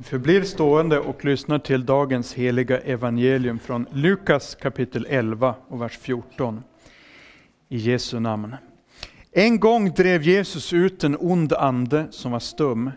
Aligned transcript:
Förblir 0.00 0.42
stående 0.42 0.98
och 0.98 1.24
lyssnar 1.24 1.58
till 1.58 1.86
dagens 1.86 2.34
heliga 2.34 2.78
evangelium 2.78 3.58
från 3.58 3.86
Lukas 3.92 4.54
kapitel 4.54 5.06
11 5.10 5.54
och 5.68 5.82
vers 5.82 5.98
14. 5.98 6.62
I 7.68 7.76
Jesu 7.76 8.20
namn. 8.20 8.56
En 9.32 9.60
gång 9.60 9.90
drev 9.90 10.22
Jesus 10.22 10.72
ut 10.72 11.04
en 11.04 11.16
ond 11.20 11.52
ande 11.52 12.06
som 12.10 12.32
var 12.32 12.38
stum. 12.40 12.90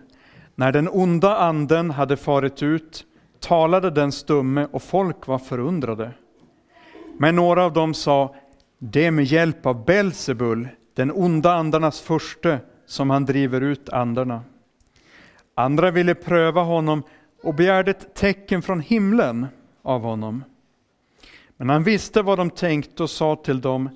När 0.56 0.72
den 0.72 0.90
onda 0.92 1.38
anden 1.38 1.92
hade 1.92 2.18
farit 2.18 2.64
ut 2.64 3.05
talade 3.39 3.89
den 3.89 4.11
stumme 4.11 4.68
och 4.71 4.83
folk 4.83 5.27
var 5.27 5.39
förundrade. 5.39 6.11
Men 7.18 7.36
några 7.36 7.65
av 7.65 7.73
dem 7.73 7.93
sa, 7.93 8.36
det 8.79 9.05
är 9.05 9.11
med 9.11 9.25
hjälp 9.25 9.65
av 9.65 9.86
Belsebul, 9.86 10.68
den 10.93 11.11
onda 11.11 11.54
andarnas 11.54 12.02
furste, 12.02 12.59
som 12.86 13.09
han 13.09 13.25
driver 13.25 13.61
ut 13.61 13.89
andarna. 13.89 14.41
Andra 15.62 15.91
ville 15.91 16.16
pröva 16.16 16.62
honom 16.62 17.04
och 17.43 17.55
begärde 17.55 17.91
ett 17.91 18.16
tecken 18.16 18.61
från 18.61 18.79
himlen 18.79 19.47
av 19.82 20.01
honom. 20.01 20.43
Men 21.57 21.70
han 21.70 21.84
visste 21.84 22.21
vad 22.21 22.37
de 22.37 22.50
tänkte 22.50 23.04
och 23.04 23.10
sa 23.10 23.36
till 23.36 23.61
dem, 23.61 23.89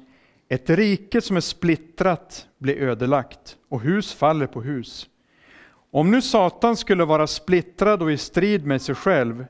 ett 0.50 0.70
rike 0.70 1.22
som 1.22 1.38
är 1.38 1.42
splittrat 1.42 2.48
blir 2.58 2.78
ödelagt 2.78 3.58
och 3.70 3.82
hus 3.82 4.14
faller 4.14 4.48
på 4.48 4.62
hus. 4.62 5.08
Om 5.92 6.12
nu 6.12 6.22
Satan 6.22 6.78
skulle 6.78 7.06
vara 7.06 7.28
splittrad 7.28 8.02
och 8.02 8.12
i 8.12 8.18
strid 8.18 8.66
med 8.66 8.82
sig 8.82 8.96
själv, 8.96 9.46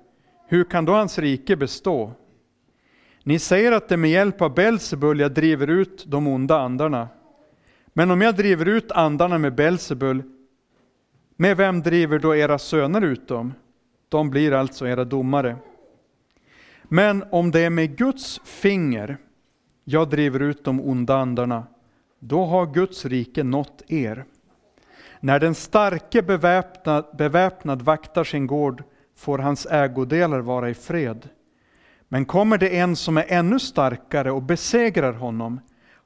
hur 0.48 0.64
kan 0.64 0.86
då 0.86 0.94
hans 0.94 1.20
rike 1.20 1.56
bestå? 1.56 2.12
Ni 3.24 3.40
säger 3.40 3.72
att 3.72 3.90
det 3.90 3.96
är 3.96 3.98
med 3.98 4.12
hjälp 4.12 4.42
av 4.42 4.54
Belsebul 4.54 5.20
jag 5.20 5.32
driver 5.32 5.68
ut 5.68 6.04
de 6.08 6.28
onda 6.28 6.60
andarna. 6.60 7.08
Men 7.94 8.12
om 8.12 8.22
jag 8.22 8.36
driver 8.36 8.66
ut 8.66 8.92
andarna 8.92 9.38
med 9.38 9.56
Belsebul, 9.56 10.24
med 11.36 11.58
vem 11.58 11.82
driver 11.82 12.20
då 12.20 12.36
era 12.36 12.58
söner 12.58 13.02
ut 13.02 13.28
dem? 13.28 13.54
De 14.10 14.30
blir 14.30 14.52
alltså 14.52 14.88
era 14.88 15.06
domare. 15.06 15.56
Men 16.84 17.24
om 17.32 17.52
det 17.52 17.60
är 17.60 17.70
med 17.70 17.98
Guds 17.98 18.42
finger 18.44 19.18
jag 19.84 20.10
driver 20.10 20.40
ut 20.40 20.64
de 20.64 20.82
onda 20.82 21.16
andarna, 21.16 21.68
då 22.20 22.46
har 22.46 22.66
Guds 22.66 23.06
rike 23.06 23.44
nått 23.44 23.84
er. 23.88 24.26
När 25.20 25.40
den 25.40 25.56
starke 25.56 26.22
beväpnad, 26.22 27.06
beväpnad 27.18 27.82
vaktar 27.82 28.24
sin 28.24 28.48
gård 28.48 28.84
får 29.16 29.40
hans 29.40 29.66
ägodelar 29.66 30.40
vara 30.40 30.70
i 30.70 30.74
fred. 30.74 31.30
Men 32.08 32.26
kommer 32.26 32.58
det 32.58 32.78
en 32.78 32.96
som 32.96 33.18
är 33.18 33.26
ännu 33.28 33.60
starkare 33.60 34.32
och 34.32 34.44
besegrar 34.44 35.14
honom, 35.14 35.60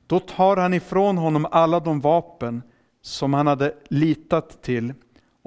då 0.08 0.19
tar 0.19 0.58
han 0.58 0.73
ifrån 0.73 1.17
honom 1.17 1.47
alla 1.52 1.80
de 1.80 2.02
vapen 2.02 2.61
som 3.02 3.33
han 3.33 3.47
hade 3.47 3.73
litat 3.89 4.61
till 4.61 4.93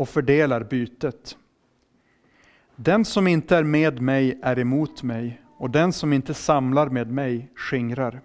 och 0.02 0.08
fördelar 0.08 0.64
bytet. 0.64 1.36
Den 2.76 3.04
som 3.04 3.26
inte 3.26 3.56
är 3.56 3.64
med 3.64 4.00
mig 4.00 4.38
är 4.42 4.58
emot 4.58 5.02
mig 5.02 5.40
och 5.56 5.70
den 5.70 5.92
som 5.92 6.12
inte 6.12 6.34
samlar 6.34 6.88
med 6.88 7.10
mig 7.10 7.50
skingrar. 7.54 8.20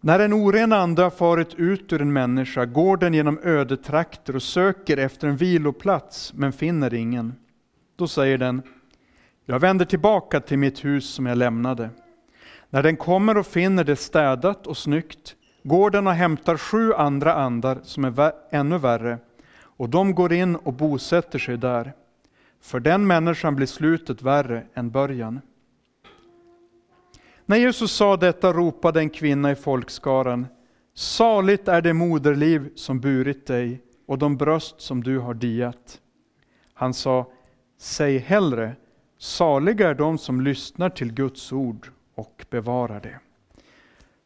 När 0.00 0.20
en 0.20 0.32
oren 0.32 0.72
ande 0.72 1.02
har 1.02 1.10
farit 1.10 1.54
ut 1.54 1.92
ur 1.92 2.02
en 2.02 2.12
människa 2.12 2.64
går 2.64 2.96
den 2.96 3.14
genom 3.14 3.38
ödetrakter 3.42 4.36
och 4.36 4.42
söker 4.42 4.96
efter 4.96 5.28
en 5.28 5.36
viloplats 5.36 6.32
men 6.34 6.52
finner 6.52 6.94
ingen. 6.94 7.34
Då 7.96 8.08
säger 8.08 8.38
den, 8.38 8.62
jag 9.44 9.60
vänder 9.60 9.84
tillbaka 9.84 10.40
till 10.40 10.58
mitt 10.58 10.84
hus 10.84 11.10
som 11.10 11.26
jag 11.26 11.38
lämnade. 11.38 11.90
När 12.70 12.82
den 12.82 12.96
kommer 12.96 13.36
och 13.36 13.46
finner 13.46 13.84
det 13.84 13.96
städat 13.96 14.66
och 14.66 14.76
snyggt 14.76 15.36
går 15.62 15.90
den 15.90 16.06
och 16.06 16.12
hämtar 16.12 16.56
sju 16.56 16.92
andra 16.92 17.34
andar 17.34 17.78
som 17.82 18.04
är 18.04 18.32
ännu 18.50 18.78
värre 18.78 19.18
och 19.80 19.88
de 19.88 20.14
går 20.14 20.32
in 20.32 20.56
och 20.56 20.72
bosätter 20.72 21.38
sig 21.38 21.56
där. 21.56 21.92
För 22.60 22.80
den 22.80 23.06
människan 23.06 23.56
blir 23.56 23.66
slutet 23.66 24.22
värre 24.22 24.66
än 24.74 24.90
början. 24.90 25.40
När 27.46 27.56
Jesus 27.56 27.92
sa 27.92 28.16
detta 28.16 28.52
ropade 28.52 29.00
en 29.00 29.10
kvinna 29.10 29.50
i 29.50 29.54
folkskaran, 29.54 30.46
saligt 30.94 31.68
är 31.68 31.82
det 31.82 31.92
moderliv 31.92 32.70
som 32.74 33.00
burit 33.00 33.46
dig 33.46 33.82
och 34.06 34.18
de 34.18 34.36
bröst 34.36 34.80
som 34.80 35.02
du 35.02 35.18
har 35.18 35.34
diat. 35.34 36.00
Han 36.74 36.94
sa, 36.94 37.32
säg 37.78 38.18
hellre, 38.18 38.76
saliga 39.18 39.88
är 39.88 39.94
de 39.94 40.18
som 40.18 40.40
lyssnar 40.40 40.90
till 40.90 41.12
Guds 41.12 41.52
ord 41.52 41.90
och 42.14 42.46
bevarar 42.50 43.00
det. 43.00 43.18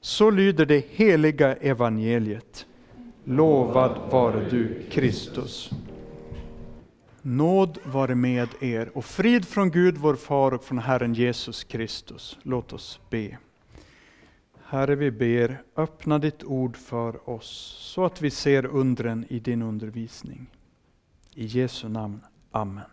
Så 0.00 0.30
lyder 0.30 0.66
det 0.66 0.86
heliga 0.90 1.54
evangeliet. 1.54 2.66
Lovad 3.26 4.10
vare 4.10 4.50
du, 4.50 4.82
Kristus. 4.90 5.70
Nåd 7.22 7.78
vare 7.84 8.14
med 8.14 8.48
er 8.60 8.90
och 8.94 9.04
frid 9.04 9.44
från 9.44 9.70
Gud 9.70 9.98
vår 9.98 10.14
far 10.14 10.54
och 10.54 10.64
från 10.64 10.78
Herren 10.78 11.14
Jesus 11.14 11.64
Kristus. 11.64 12.38
Låt 12.42 12.72
oss 12.72 13.00
be. 13.10 13.38
Herre, 14.64 14.94
vi 14.94 15.10
ber, 15.10 15.62
öppna 15.76 16.18
ditt 16.18 16.44
ord 16.44 16.76
för 16.76 17.30
oss 17.30 17.76
så 17.80 18.04
att 18.04 18.22
vi 18.22 18.30
ser 18.30 18.66
undren 18.66 19.26
i 19.28 19.38
din 19.38 19.62
undervisning. 19.62 20.46
I 21.34 21.44
Jesu 21.46 21.88
namn. 21.88 22.20
Amen. 22.50 22.84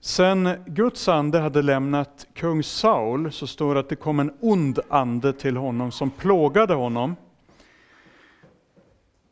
Sen 0.00 0.48
Guds 0.66 1.08
ande 1.08 1.38
hade 1.38 1.62
lämnat 1.62 2.26
kung 2.34 2.62
Saul 2.62 3.32
så 3.32 3.46
står 3.46 3.74
det 3.74 3.80
att 3.80 3.88
det 3.88 3.96
kom 3.96 4.20
en 4.20 4.32
ond 4.40 4.78
ande 4.88 5.32
till 5.32 5.56
honom 5.56 5.92
som 5.92 6.10
plågade 6.10 6.74
honom. 6.74 7.16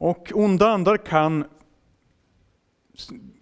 Och 0.03 0.33
onda 0.35 0.69
andar 0.69 0.97
kan 0.97 1.45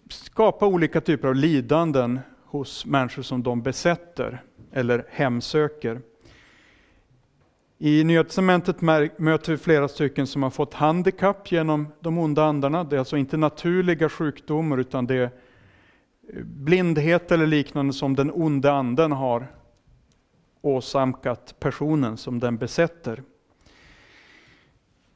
skapa 0.09 0.67
olika 0.67 1.01
typer 1.01 1.29
av 1.29 1.35
lidanden 1.35 2.21
hos 2.45 2.87
människor 2.87 3.23
som 3.23 3.43
de 3.43 3.63
besätter 3.63 4.43
eller 4.73 5.07
hemsöker. 5.11 6.01
I 7.79 8.05
Nya 8.05 8.25
Testamentet 8.25 8.81
möter 9.19 9.53
vi 9.53 9.59
flera 9.59 9.89
stycken 9.89 10.27
som 10.27 10.43
har 10.43 10.51
fått 10.51 10.75
handikapp 10.75 11.53
genom 11.53 11.89
de 12.01 12.19
onda 12.19 12.45
andarna. 12.45 12.85
Det 12.85 12.97
är 12.97 12.99
alltså 12.99 13.17
inte 13.17 13.37
naturliga 13.37 14.09
sjukdomar 14.09 14.79
utan 14.79 15.07
det 15.07 15.15
är 15.15 15.23
eh, 15.23 15.31
blindhet 16.45 17.33
eller 17.33 17.47
liknande 17.47 17.93
som 17.93 18.17
den 18.17 18.31
onde 18.31 18.73
anden 18.73 19.13
har 19.13 19.47
åsamkat 20.63 21.55
personen 21.61 22.17
som 22.17 22.41
den 22.41 22.57
besätter. 22.57 23.23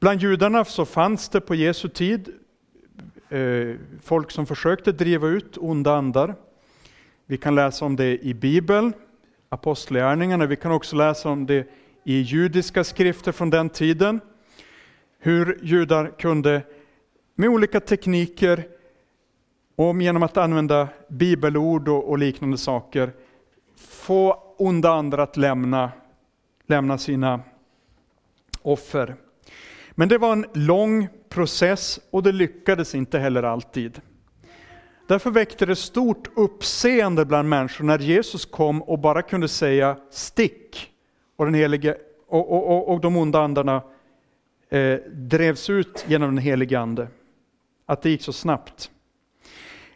Bland 0.04 0.20
judarna 0.20 0.64
så 0.64 0.84
fanns 0.84 1.28
det 1.28 1.40
på 1.40 1.54
Jesu 1.54 1.88
tid 1.88 2.28
eh, 3.28 3.76
folk 4.02 4.30
som 4.30 4.46
försökte 4.46 4.92
driva 4.92 5.28
ut 5.28 5.58
onda 5.58 5.94
andar. 5.94 6.34
Vi 7.26 7.36
kan 7.36 7.54
läsa 7.54 7.84
om 7.84 7.96
det 7.96 8.18
i 8.18 8.34
Bibeln, 8.34 8.92
Apostlagärningarna, 9.48 10.46
vi 10.46 10.56
kan 10.56 10.72
också 10.72 10.96
läsa 10.96 11.28
om 11.28 11.46
det 11.46 11.68
i 12.04 12.20
judiska 12.20 12.84
skrifter 12.84 13.32
från 13.32 13.50
den 13.50 13.70
tiden. 13.70 14.20
Hur 15.18 15.58
judar 15.62 16.12
kunde 16.18 16.62
med 17.34 17.48
olika 17.48 17.80
tekniker 17.80 18.64
och 19.76 20.02
genom 20.02 20.22
att 20.22 20.36
använda 20.36 20.88
bibelord 21.08 21.88
och, 21.88 22.08
och 22.08 22.18
liknande 22.18 22.58
saker 22.58 23.12
få 23.76 24.54
onda 24.58 24.92
andar 24.92 25.18
att 25.18 25.36
lämna, 25.36 25.92
lämna 26.66 26.98
sina 26.98 27.40
offer. 28.62 29.16
Men 29.94 30.08
det 30.08 30.18
var 30.18 30.32
en 30.32 30.46
lång 30.54 31.08
process 31.28 32.00
och 32.10 32.22
det 32.22 32.32
lyckades 32.32 32.94
inte 32.94 33.18
heller 33.18 33.42
alltid. 33.42 34.00
Därför 35.06 35.30
väckte 35.30 35.66
det 35.66 35.76
stort 35.76 36.28
uppseende 36.36 37.24
bland 37.24 37.48
människor 37.48 37.84
när 37.84 37.98
Jesus 37.98 38.44
kom 38.44 38.82
och 38.82 38.98
bara 38.98 39.22
kunde 39.22 39.48
säga 39.48 39.96
stick 40.10 40.90
och, 41.36 41.44
den 41.44 41.54
helige, 41.54 41.96
och, 42.28 42.52
och, 42.52 42.92
och 42.92 43.00
de 43.00 43.16
onda 43.16 43.40
andarna 43.40 43.82
eh, 44.70 44.98
drevs 45.12 45.70
ut 45.70 46.04
genom 46.08 46.34
den 46.34 46.44
helige 46.44 46.78
ande. 46.78 47.08
Att 47.86 48.02
det 48.02 48.10
gick 48.10 48.22
så 48.22 48.32
snabbt. 48.32 48.90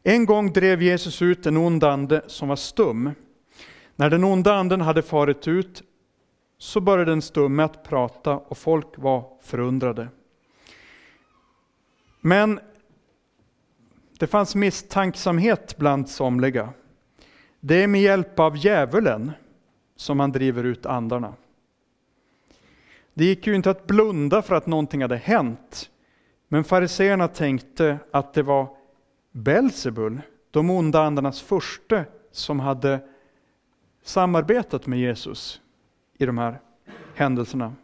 En 0.03 0.27
gång 0.27 0.53
drev 0.53 0.83
Jesus 0.83 1.23
ut 1.23 1.47
en 1.47 1.57
ond 1.57 1.85
ande 1.85 2.23
som 2.27 2.49
var 2.49 2.57
stum. 2.57 3.11
När 3.97 4.11
den 4.11 4.25
onda 4.25 4.55
anden 4.55 4.81
hade 4.81 5.03
farit 5.03 5.49
ut 5.49 5.83
så 6.59 6.81
började 6.81 7.11
den 7.11 7.23
stumme 7.23 7.63
att 7.63 7.83
prata 7.83 8.37
och 8.37 8.59
folk 8.59 8.87
var 8.97 9.25
förundrade. 9.43 10.09
Men 12.21 12.61
det 14.19 14.27
fanns 14.27 14.55
misstänksamhet 14.55 15.77
bland 15.79 16.09
somliga. 16.09 16.69
Det 17.61 17.83
är 17.83 17.87
med 17.87 18.01
hjälp 18.01 18.39
av 18.39 18.57
djävulen 18.57 19.33
som 19.97 20.17
man 20.17 20.33
driver 20.33 20.65
ut 20.65 20.87
andarna. 20.87 21.35
Det 23.15 23.25
gick 23.25 23.47
ju 23.47 23.55
inte 23.55 23.71
att 23.71 23.87
blunda 23.87 24.43
för 24.43 24.55
att 24.55 24.67
någonting 24.67 25.03
hade 25.03 25.17
hänt. 25.17 25.91
Men 26.49 26.65
fariseerna 26.65 27.29
tänkte 27.29 27.99
att 28.11 28.35
det 28.35 28.43
var 28.43 28.69
Belsebul, 29.33 30.21
de 30.51 30.71
onda 30.71 31.03
andarnas 31.03 31.43
furste, 31.43 32.05
som 32.33 32.61
hade 32.61 33.01
samarbetat 34.03 34.87
med 34.87 34.99
Jesus 34.99 35.61
i 36.19 36.27
de 36.27 36.39
här 36.39 36.61
händelserna. 37.15 37.75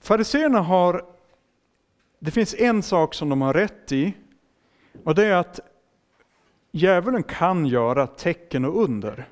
Fariseerna 0.00 0.60
har, 0.60 1.04
det 2.18 2.30
finns 2.30 2.54
en 2.54 2.82
sak 2.82 3.14
som 3.14 3.28
de 3.28 3.42
har 3.42 3.54
rätt 3.54 3.92
i 3.92 4.14
Och 5.04 5.14
det 5.14 5.24
är 5.24 5.36
att 5.36 5.60
djävulen 6.70 7.22
kan 7.22 7.66
göra 7.66 8.06
tecken 8.06 8.64
och 8.64 8.82
under. 8.82 9.28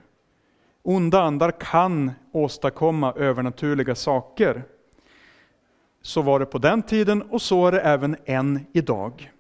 Onda 0.83 1.23
andar 1.23 1.51
kan 1.51 2.13
åstadkomma 2.33 3.13
övernaturliga 3.13 3.95
saker. 3.95 4.65
Så 6.03 6.23
var 6.23 6.41
det 6.41 6.47
på 6.47 6.59
den 6.59 6.83
tiden 6.83 7.23
och 7.23 7.43
så 7.43 7.67
är 7.67 7.73
det 7.73 7.81
även 7.81 8.17
än 8.25 8.67
idag. 8.73 9.33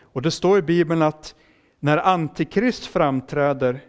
Och 0.00 0.22
det 0.22 0.30
står 0.30 0.58
i 0.58 0.62
Bibeln 0.62 1.02
att 1.02 1.34
när 1.80 1.98
Antikrist 1.98 2.86
framträder 2.86 3.80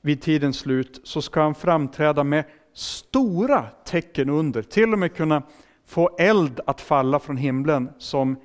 vid 0.00 0.22
tidens 0.22 0.58
slut 0.58 1.00
så 1.04 1.22
ska 1.22 1.42
han 1.42 1.54
framträda 1.54 2.24
med 2.24 2.44
stora 2.72 3.66
tecken 3.84 4.30
under, 4.30 4.62
till 4.62 4.92
och 4.92 4.98
med 4.98 5.14
kunna 5.14 5.42
få 5.86 6.16
eld 6.18 6.60
att 6.66 6.80
falla 6.80 7.18
från 7.18 7.36
himlen 7.36 7.90
som 7.98 8.36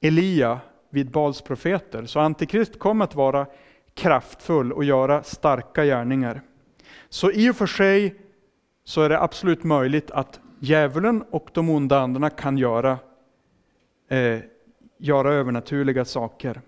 Elia 0.00 0.60
vid 0.90 1.10
Bals 1.10 1.42
profeter. 1.42 2.06
Så 2.06 2.20
Antikrist 2.20 2.78
kommer 2.78 3.04
att 3.04 3.14
vara 3.14 3.46
kraftfull 3.94 4.72
och 4.72 4.84
göra 4.84 5.22
starka 5.22 5.84
gärningar. 5.84 6.40
Så 7.08 7.30
i 7.30 7.50
och 7.50 7.56
för 7.56 7.66
sig 7.66 8.14
så 8.84 9.02
är 9.02 9.08
det 9.08 9.20
absolut 9.20 9.64
möjligt 9.64 10.10
att 10.10 10.40
djävulen 10.60 11.24
och 11.30 11.50
de 11.52 11.70
onda 11.70 12.00
andarna 12.00 12.30
kan 12.30 12.58
göra, 12.58 12.98
eh, 14.10 14.38
göra 14.98 15.32
övernaturliga 15.32 16.04
saker. 16.04 16.60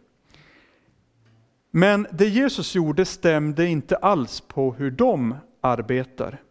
Men 1.71 2.07
det 2.13 2.29
Jesus 2.29 2.75
gjorde 2.75 3.05
stämde 3.05 3.67
inte 3.67 3.97
alls 3.97 4.41
på 4.41 4.73
hur 4.73 4.91
de 4.91 5.35
arbetar. 5.61 6.43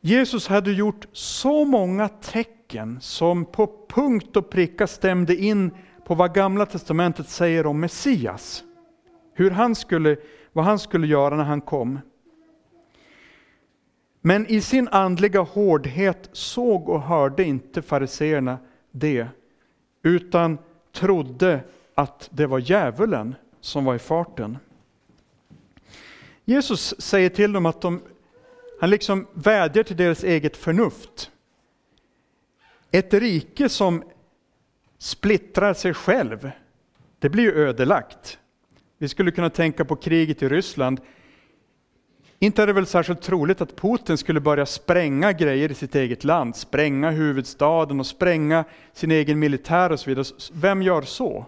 Jesus 0.00 0.48
hade 0.48 0.72
gjort 0.72 1.06
så 1.12 1.64
många 1.64 2.08
tecken 2.08 3.00
som 3.00 3.44
på 3.44 3.86
punkt 3.88 4.36
och 4.36 4.50
pricka 4.50 4.86
stämde 4.86 5.36
in 5.36 5.70
på 6.04 6.14
vad 6.14 6.34
Gamla 6.34 6.66
Testamentet 6.66 7.28
säger 7.28 7.66
om 7.66 7.80
Messias. 7.80 8.64
Hur 9.34 9.50
han 9.50 9.74
skulle, 9.74 10.16
vad 10.52 10.64
han 10.64 10.78
skulle 10.78 11.06
göra 11.06 11.36
när 11.36 11.44
han 11.44 11.60
kom. 11.60 11.98
Men 14.20 14.46
i 14.46 14.60
sin 14.60 14.88
andliga 14.88 15.40
hårdhet 15.40 16.28
såg 16.32 16.88
och 16.88 17.02
hörde 17.02 17.44
inte 17.44 17.82
fariseerna 17.82 18.58
det, 18.90 19.26
utan 20.02 20.58
trodde 20.92 21.60
att 21.94 22.28
det 22.32 22.46
var 22.46 22.58
djävulen 22.58 23.34
som 23.60 23.84
var 23.84 23.94
i 23.94 23.98
farten. 23.98 24.58
Jesus 26.44 26.94
säger 27.00 27.28
till 27.28 27.52
dem 27.52 27.66
att 27.66 27.80
de, 27.80 28.02
han 28.80 28.90
liksom 28.90 29.26
vädjar 29.32 29.82
till 29.82 29.96
deras 29.96 30.24
eget 30.24 30.56
förnuft. 30.56 31.30
Ett 32.90 33.14
rike 33.14 33.68
som 33.68 34.02
splittrar 34.98 35.74
sig 35.74 35.94
själv, 35.94 36.50
det 37.18 37.28
blir 37.28 37.44
ju 37.44 37.54
ödelagt. 37.54 38.38
Vi 38.98 39.08
skulle 39.08 39.30
kunna 39.30 39.50
tänka 39.50 39.84
på 39.84 39.96
kriget 39.96 40.42
i 40.42 40.48
Ryssland. 40.48 41.00
Inte 42.38 42.62
är 42.62 42.66
det 42.66 42.72
väl 42.72 42.86
särskilt 42.86 43.22
troligt 43.22 43.60
att 43.60 43.76
Putin 43.76 44.18
skulle 44.18 44.40
börja 44.40 44.66
spränga 44.66 45.32
grejer 45.32 45.70
i 45.70 45.74
sitt 45.74 45.94
eget 45.94 46.24
land, 46.24 46.56
spränga 46.56 47.10
huvudstaden 47.10 48.00
och 48.00 48.06
spränga 48.06 48.64
sin 48.92 49.10
egen 49.10 49.38
militär 49.38 49.92
och 49.92 50.00
så 50.00 50.10
vidare. 50.10 50.24
Vem 50.52 50.82
gör 50.82 51.02
så? 51.02 51.46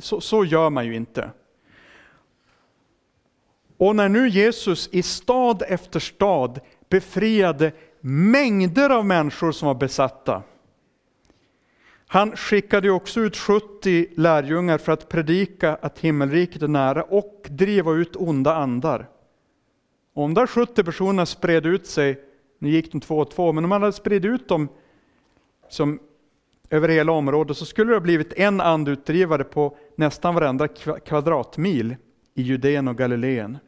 Så, 0.00 0.20
så 0.20 0.44
gör 0.44 0.70
man 0.70 0.86
ju 0.86 0.94
inte. 0.94 1.30
Och 3.76 3.96
när 3.96 4.08
nu 4.08 4.28
Jesus 4.28 4.88
i 4.92 5.02
stad 5.02 5.62
efter 5.68 6.00
stad 6.00 6.60
befriade 6.88 7.72
mängder 8.00 8.90
av 8.90 9.06
människor 9.06 9.52
som 9.52 9.68
var 9.68 9.74
besatta. 9.74 10.42
Han 12.06 12.36
skickade 12.36 12.90
också 12.90 13.20
ut 13.20 13.36
70 13.36 14.06
lärjungar 14.16 14.78
för 14.78 14.92
att 14.92 15.08
predika 15.08 15.74
att 15.74 15.98
himmelriket 15.98 16.62
är 16.62 16.68
nära 16.68 17.02
och 17.02 17.46
driva 17.50 17.92
ut 17.92 18.16
onda 18.16 18.54
andar. 18.54 19.08
Och 20.14 20.24
om 20.24 20.34
de 20.34 20.46
70 20.46 20.84
personerna 20.84 21.26
spred 21.26 21.66
ut 21.66 21.86
sig, 21.86 22.20
nu 22.58 22.70
gick 22.70 22.92
de 22.92 23.00
två 23.00 23.18
och 23.18 23.30
två, 23.30 23.52
men 23.52 23.64
om 23.64 23.70
man 23.70 23.82
hade 23.82 23.92
spridit 23.92 24.24
ut 24.24 24.48
dem 24.48 24.68
som 25.68 25.98
över 26.72 26.88
hela 26.88 27.12
området 27.12 27.56
så 27.56 27.66
skulle 27.66 27.90
det 27.90 27.96
ha 27.96 28.00
blivit 28.00 28.32
en 28.32 28.60
andutdrivare 28.60 29.44
på 29.44 29.76
nästan 29.96 30.34
varenda 30.34 30.68
kvadratmil 31.04 31.96
i 32.34 32.42
Judeen 32.42 32.88
och 32.88 32.98
Galileen. 32.98 33.58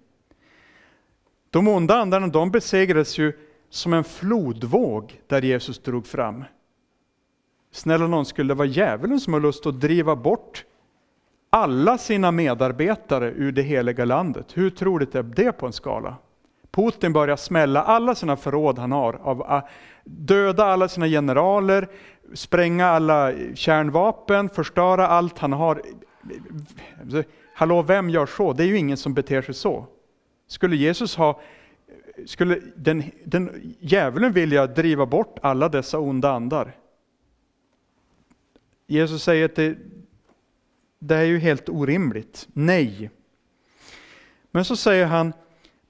De 1.51 1.69
onda 1.69 1.95
andarna 1.95 2.27
de 2.27 2.51
besegrades 2.51 3.19
ju 3.19 3.33
som 3.71 3.93
en 3.93 4.05
flodvåg 4.05 5.21
där 5.27 5.43
Jesus 5.43 5.79
drog 5.79 6.07
fram. 6.07 6.45
Snälla 7.73 8.07
någon, 8.07 8.27
skulle 8.27 8.49
det 8.49 8.59
vara 8.59 8.69
djävulen 8.69 9.21
som 9.21 9.33
har 9.33 9.41
lust 9.41 9.67
att 9.67 9.81
driva 9.81 10.17
bort 10.17 10.65
alla 11.51 11.99
sina 11.99 12.31
medarbetare 12.31 13.31
ur 13.31 13.53
det 13.53 13.63
heliga 13.63 14.05
landet? 14.05 14.47
Hur 14.55 14.71
troligt 14.71 15.15
är 15.15 15.23
det 15.23 15.53
på 15.53 15.67
en 15.67 15.73
skala? 15.73 16.17
Putin 16.71 17.13
börjar 17.13 17.37
smälla 17.37 17.83
alla 17.83 18.15
sina 18.15 18.37
förråd 18.37 18.79
han 18.79 18.93
har, 18.93 19.21
av, 19.23 19.43
ah, 19.43 19.69
döda 20.05 20.65
alla 20.65 20.89
sina 20.89 21.07
generaler, 21.07 21.89
spränga 22.35 22.87
alla 22.87 23.33
kärnvapen, 23.55 24.49
förstöra 24.49 25.07
allt 25.07 25.39
han 25.39 25.53
har. 25.53 25.83
Hallå, 27.55 27.83
vem 27.83 28.11
gör 28.11 28.27
så? 28.27 28.53
Det 28.53 28.63
är 28.63 28.67
ju 28.67 28.79
ingen 28.79 28.97
som 28.97 29.15
beter 29.15 29.43
sig 29.43 29.55
så. 29.55 29.87
Skulle 30.47 30.77
Jesus 30.77 31.17
ha, 31.17 31.41
skulle 32.27 32.61
den, 32.77 33.03
den 33.25 33.75
djävulen 33.81 34.33
vilja 34.33 34.67
driva 34.67 35.07
bort 35.07 35.39
alla 35.43 35.69
dessa 35.69 35.99
onda 35.99 36.31
andar? 36.31 36.77
Jesus 38.87 39.23
säger 39.23 39.45
att 39.45 39.57
det, 39.57 39.79
det 40.99 41.17
är 41.17 41.25
ju 41.25 41.39
helt 41.39 41.69
orimligt. 41.69 42.49
Nej. 42.53 43.11
Men 44.51 44.65
så 44.65 44.77
säger 44.77 45.07
han, 45.07 45.33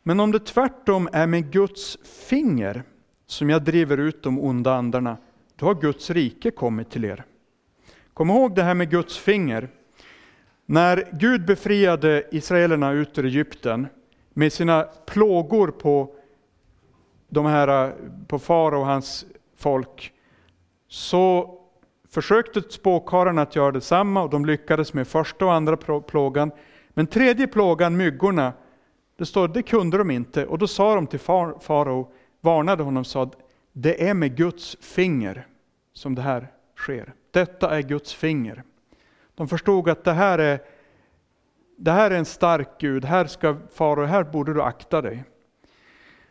men 0.03 0.21
om 0.21 0.33
det 0.33 0.41
tvärtom 0.41 1.09
är 1.13 1.27
med 1.27 1.53
Guds 1.53 1.99
finger 2.29 2.83
som 3.27 3.51
jag 3.51 3.65
driver 3.65 3.99
ut 3.99 4.23
de 4.23 4.41
onda 4.41 4.75
andarna, 4.75 5.17
då 5.57 5.67
har 5.67 5.75
Guds 5.75 6.11
rike 6.11 6.51
kommit 6.51 6.91
till 6.91 7.05
er. 7.05 7.25
Kom 8.15 8.31
ihåg 8.31 8.55
det 8.55 8.63
här 8.63 8.75
med 8.75 8.91
Guds 8.91 9.19
finger. 9.19 9.69
När 10.67 11.09
Gud 11.13 11.47
befriade 11.47 12.29
israelerna 12.31 12.93
ut 12.93 13.19
ur 13.19 13.25
Egypten 13.25 13.87
med 14.33 14.53
sina 14.53 14.83
plågor 14.83 15.69
på 15.69 16.15
de 17.29 17.47
här, 17.47 17.93
på 18.29 18.39
farao 18.39 18.81
och 18.81 18.87
hans 18.87 19.27
folk, 19.57 20.13
så 20.89 21.59
försökte 22.09 22.63
spåkarlarna 22.63 23.43
att 23.43 23.57
göra 23.57 23.73
detsamma 23.73 24.23
och 24.23 24.31
de 24.31 24.47
lyckades 24.47 24.95
med 24.95 25.09
första 25.09 25.45
och 25.45 25.53
andra 25.53 25.77
plågan. 26.01 26.51
Men 26.89 27.07
tredje 27.07 27.47
plågan, 27.47 27.97
myggorna, 27.97 28.53
det 29.17 29.27
står 29.27 29.49
det 29.49 29.63
kunde 29.63 29.99
de 29.99 30.11
inte 30.11 30.47
och 30.47 30.59
då 30.59 30.67
sa 30.67 30.95
de 30.95 31.07
till 31.07 31.21
farao, 31.21 32.13
varnade 32.41 32.83
honom 32.83 33.01
och 33.01 33.07
sa 33.07 33.31
det 33.77 34.09
är 34.09 34.15
med 34.15 34.37
Guds 34.37 34.77
finger 34.81 35.47
som 35.93 36.15
det 36.15 36.23
här 36.23 36.49
sker. 36.77 37.13
Detta 37.31 37.77
är 37.77 37.83
Guds 37.83 38.15
finger. 38.15 38.63
De 39.35 39.49
förstod 39.49 39.89
att 39.89 40.05
det 40.05 40.13
här 40.13 40.39
är, 40.39 40.61
det 41.77 41.91
här 41.91 42.11
är 42.11 42.19
en 42.19 42.25
stark 42.25 42.69
Gud, 42.79 43.05
här 43.05 43.27
ska 43.27 43.57
fara, 43.75 44.07
här 44.07 44.25
borde 44.25 44.55
du 44.55 44.63
akta 44.63 45.03
dig. 45.03 45.25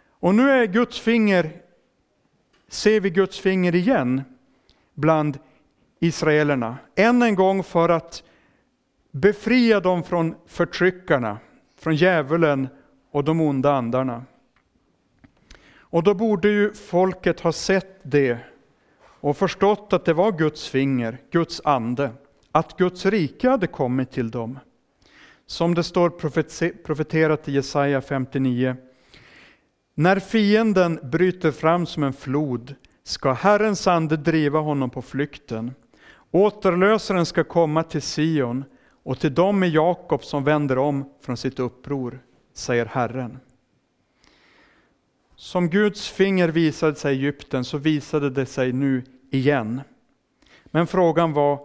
Och 0.10 0.36
nu 0.36 0.50
är 0.50 0.66
Guds 0.66 1.00
finger, 1.00 1.62
ser 2.68 3.00
vi 3.00 3.10
Guds 3.10 3.40
finger 3.40 3.76
igen 3.76 4.22
bland 4.94 5.40
israelerna. 6.00 6.78
Än 6.96 7.22
en 7.22 7.36
gång 7.36 7.64
för 7.64 7.90
att 7.90 8.24
befria 9.12 9.80
dem 9.80 10.04
från 10.04 10.36
förtryckarna, 10.46 11.38
från 11.78 11.96
djävulen 11.96 12.68
och 13.12 13.24
de 13.24 13.42
onda 13.42 13.74
andarna. 13.74 14.26
Och 15.94 16.04
då 16.04 16.14
borde 16.14 16.50
ju 16.50 16.74
folket 16.74 17.40
ha 17.40 17.52
sett 17.52 18.00
det 18.04 18.38
och 19.00 19.38
förstått 19.38 19.94
att 19.94 20.06
det 20.06 20.14
var 20.14 20.32
Guds 20.32 20.68
finger, 20.68 21.18
Guds 21.32 21.62
ande, 21.64 22.12
att 22.52 22.78
Guds 22.78 23.06
rike 23.06 23.50
hade 23.50 23.68
kommit 23.68 24.12
till 24.12 24.32
dem. 24.32 24.60
Som 25.46 25.76
det 25.76 25.84
står 25.84 26.10
profeterat 26.84 27.48
i 27.48 27.52
Jesaja 27.52 28.02
59. 28.02 28.76
När 29.96 30.20
fienden 30.20 31.00
bryter 31.04 31.52
fram 31.52 31.86
som 31.86 32.04
en 32.04 32.14
flod 32.14 32.76
ska 33.04 33.34
Herrens 33.34 33.88
ande 33.88 34.18
driva 34.18 34.60
honom 34.60 34.90
på 34.90 35.02
flykten. 35.02 35.72
Återlösaren 36.32 37.26
ska 37.26 37.44
komma 37.44 37.84
till 37.84 38.02
Sion 38.02 38.66
och 39.04 39.20
till 39.20 39.34
dem 39.34 39.64
i 39.64 39.68
Jakob 39.68 40.24
som 40.24 40.44
vänder 40.44 40.78
om 40.78 41.10
från 41.22 41.38
sitt 41.38 41.60
uppror, 41.60 42.20
säger 42.54 42.86
Herren. 42.86 43.40
Som 45.36 45.70
Guds 45.70 46.10
finger 46.10 46.50
visade 46.50 46.96
sig 46.96 47.16
i 47.16 47.18
Egypten 47.18 47.64
så 47.64 47.78
visade 47.78 48.30
det 48.30 48.46
sig 48.46 48.74
nu 48.74 49.04
igen. 49.32 49.82
Men 50.66 50.88
frågan 50.88 51.34
var, 51.34 51.60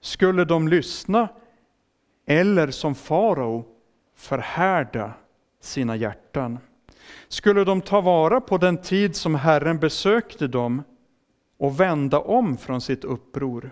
skulle 0.00 0.44
de 0.44 0.68
lyssna 0.68 1.28
eller 2.26 2.70
som 2.70 2.94
farao 2.94 3.64
förhärda 4.14 5.12
sina 5.60 5.96
hjärtan? 5.96 6.58
Skulle 7.28 7.64
de 7.64 7.80
ta 7.80 8.00
vara 8.00 8.40
på 8.40 8.58
den 8.58 8.76
tid 8.76 9.16
som 9.16 9.34
Herren 9.34 9.78
besökte 9.78 10.46
dem 10.46 10.82
och 11.58 11.80
vända 11.80 12.18
om 12.18 12.56
från 12.56 12.80
sitt 12.80 13.04
uppror? 13.04 13.70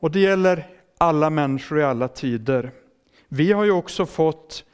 Och 0.00 0.10
det 0.10 0.20
gäller 0.20 0.66
alla 0.98 1.30
människor 1.30 1.78
i 1.78 1.82
alla 1.82 2.08
tider. 2.08 2.70
Vi 3.28 3.52
har 3.52 3.64
ju 3.64 3.70
också 3.70 4.06
fått 4.06 4.64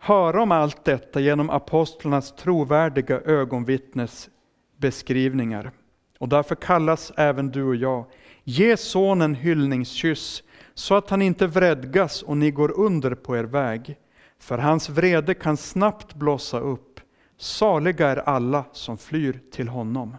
höra 0.00 0.42
om 0.42 0.52
allt 0.52 0.84
detta 0.84 1.20
genom 1.20 1.50
apostlarnas 1.50 2.32
trovärdiga 2.32 3.20
ögonvittnesbeskrivningar. 3.20 5.70
Och 6.18 6.28
därför 6.28 6.54
kallas 6.54 7.12
även 7.16 7.50
du 7.50 7.62
och 7.62 7.76
jag. 7.76 8.04
Ge 8.44 8.76
sonen 8.76 9.34
hyllningskyss 9.34 10.42
så 10.74 10.94
att 10.94 11.10
han 11.10 11.22
inte 11.22 11.46
vredgas 11.46 12.22
och 12.22 12.36
ni 12.36 12.50
går 12.50 12.78
under 12.78 13.14
på 13.14 13.36
er 13.36 13.44
väg. 13.44 13.96
För 14.38 14.58
hans 14.58 14.88
vrede 14.88 15.34
kan 15.34 15.56
snabbt 15.56 16.14
blossa 16.14 16.60
upp. 16.60 17.00
Saliga 17.36 18.08
är 18.08 18.16
alla 18.16 18.64
som 18.72 18.98
flyr 18.98 19.40
till 19.50 19.68
honom. 19.68 20.16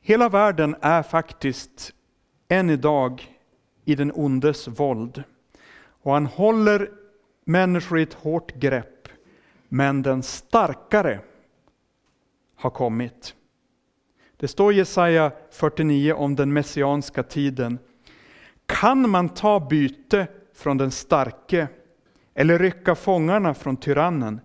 Hela 0.00 0.28
världen 0.28 0.76
är 0.80 1.02
faktiskt 1.02 1.94
än 2.48 2.70
idag 2.70 3.36
i 3.84 3.94
den 3.94 4.12
ondes 4.14 4.68
våld. 4.68 5.24
Och 6.04 6.12
han 6.12 6.26
håller 6.26 6.90
människor 7.44 7.98
i 7.98 8.02
ett 8.02 8.14
hårt 8.14 8.54
grepp. 8.54 9.08
Men 9.68 10.02
den 10.02 10.22
starkare 10.22 11.20
har 12.56 12.70
kommit. 12.70 13.34
Det 14.36 14.48
står 14.48 14.72
i 14.72 14.76
Jesaja 14.76 15.32
49 15.50 16.12
om 16.12 16.36
den 16.36 16.52
messianska 16.52 17.22
tiden. 17.22 17.78
Kan 18.66 19.10
man 19.10 19.28
ta 19.28 19.60
byte 19.60 20.26
från 20.54 20.78
den 20.78 20.90
starke 20.90 21.68
eller 22.34 22.58
rycka 22.58 22.94
fångarna 22.94 23.54
från 23.54 23.76
tyrannen? 23.76 24.40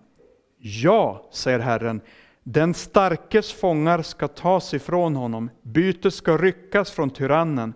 Ja, 0.58 1.30
säger 1.32 1.60
Herren, 1.60 2.02
den 2.44 2.74
starkes 2.74 3.54
fångar 3.54 4.02
ska 4.02 4.28
tas 4.28 4.74
ifrån 4.74 5.16
honom, 5.16 5.50
bytet 5.62 6.14
ska 6.14 6.38
ryckas 6.38 6.92
från 6.92 7.10
tyrannen. 7.10 7.74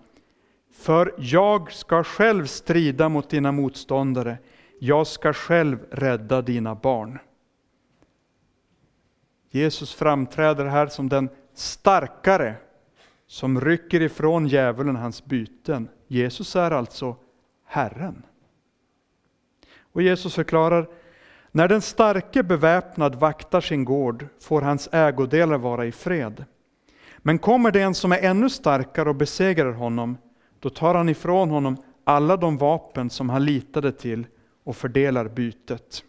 För 0.84 1.14
jag 1.18 1.72
ska 1.72 2.04
själv 2.04 2.46
strida 2.46 3.10
mot 3.10 3.30
dina 3.30 3.52
motståndare, 3.52 4.38
jag 4.80 5.08
ska 5.08 5.34
själv 5.34 5.86
rädda 5.92 6.42
dina 6.42 6.76
barn. 6.76 7.20
Jesus 9.50 9.94
framträder 9.94 10.66
här 10.66 10.88
som 10.88 11.10
den 11.10 11.30
starkare 11.54 12.56
som 13.28 13.62
rycker 13.62 14.02
ifrån 14.02 14.48
djävulen 14.48 14.96
hans 14.96 15.26
byten. 15.26 15.90
Jesus 16.08 16.56
är 16.56 16.72
alltså 16.72 17.16
Herren. 17.66 18.24
Och 19.80 20.02
Jesus 20.02 20.36
förklarar, 20.36 20.90
när 21.52 21.68
den 21.68 21.82
starke 21.82 22.44
beväpnad 22.44 23.16
vaktar 23.16 23.62
sin 23.62 23.86
gård 23.86 24.28
får 24.42 24.62
hans 24.62 24.90
ägodelar 24.92 25.58
vara 25.58 25.86
i 25.86 25.92
fred. 25.92 26.46
Men 27.18 27.40
kommer 27.40 27.72
det 27.72 27.82
en 27.82 27.96
som 27.96 28.12
är 28.12 28.20
ännu 28.20 28.50
starkare 28.50 29.10
och 29.10 29.16
besegrar 29.16 29.72
honom, 29.72 30.18
då 30.64 30.70
tar 30.70 30.96
han 30.96 31.10
ifrån 31.10 31.50
honom 31.50 31.78
alla 32.04 32.38
de 32.38 32.58
vapen 32.58 33.10
som 33.10 33.30
han 33.30 33.46
litade 33.46 33.92
till 33.92 34.28
och 34.64 34.76
fördelar 34.76 35.28
bytet. 35.28 36.04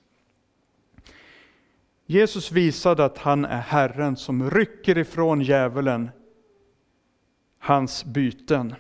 Jesus 2.07 2.53
visade 2.53 3.05
att 3.05 3.19
han 3.19 3.45
är 3.45 3.61
Herren 3.61 4.17
som 4.17 4.51
rycker 4.51 4.99
ifrån 4.99 5.41
djävulen 5.41 6.11
hans 7.59 8.05
byten. 8.05 8.75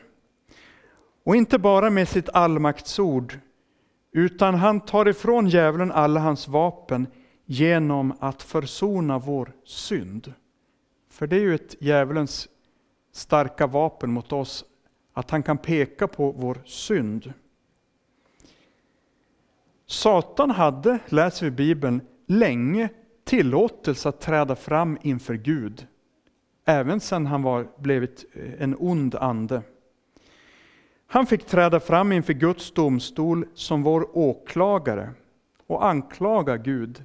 Och 1.24 1.36
inte 1.36 1.58
bara 1.58 1.90
med 1.90 2.08
sitt 2.08 2.28
allmaktsord, 2.28 3.38
utan 4.12 4.54
han 4.54 4.80
tar 4.80 5.08
ifrån 5.08 5.48
djävulen 5.48 5.92
alla 5.92 6.20
hans 6.20 6.48
vapen 6.48 7.06
genom 7.44 8.16
att 8.20 8.42
försona 8.42 9.18
vår 9.18 9.52
synd. 9.64 10.32
För 11.10 11.26
det 11.26 11.36
är 11.36 11.40
ju 11.40 11.54
ett 11.54 11.82
djävulens 11.82 12.48
starka 13.12 13.66
vapen 13.66 14.10
mot 14.10 14.32
oss, 14.32 14.64
att 15.14 15.30
han 15.30 15.42
kan 15.42 15.58
peka 15.58 16.08
på 16.08 16.32
vår 16.32 16.62
synd. 16.64 17.32
Satan 19.86 20.50
hade, 20.50 20.98
läser 21.08 21.46
vi 21.46 21.48
i 21.48 21.50
Bibeln, 21.50 22.00
länge 22.26 22.88
tillåtelse 23.24 24.08
att 24.08 24.20
träda 24.20 24.56
fram 24.56 24.98
inför 25.02 25.34
Gud. 25.34 25.86
Även 26.64 27.00
sedan 27.00 27.26
han 27.26 27.42
var, 27.42 27.68
blivit 27.78 28.24
eh, 28.32 28.62
en 28.62 28.76
ond 28.78 29.14
ande. 29.14 29.62
Han 31.06 31.26
fick 31.26 31.46
träda 31.46 31.80
fram 31.80 32.12
inför 32.12 32.32
Guds 32.32 32.72
domstol 32.72 33.46
som 33.54 33.82
vår 33.82 34.18
åklagare 34.18 35.10
och 35.66 35.86
anklaga 35.86 36.56
Gud. 36.56 37.04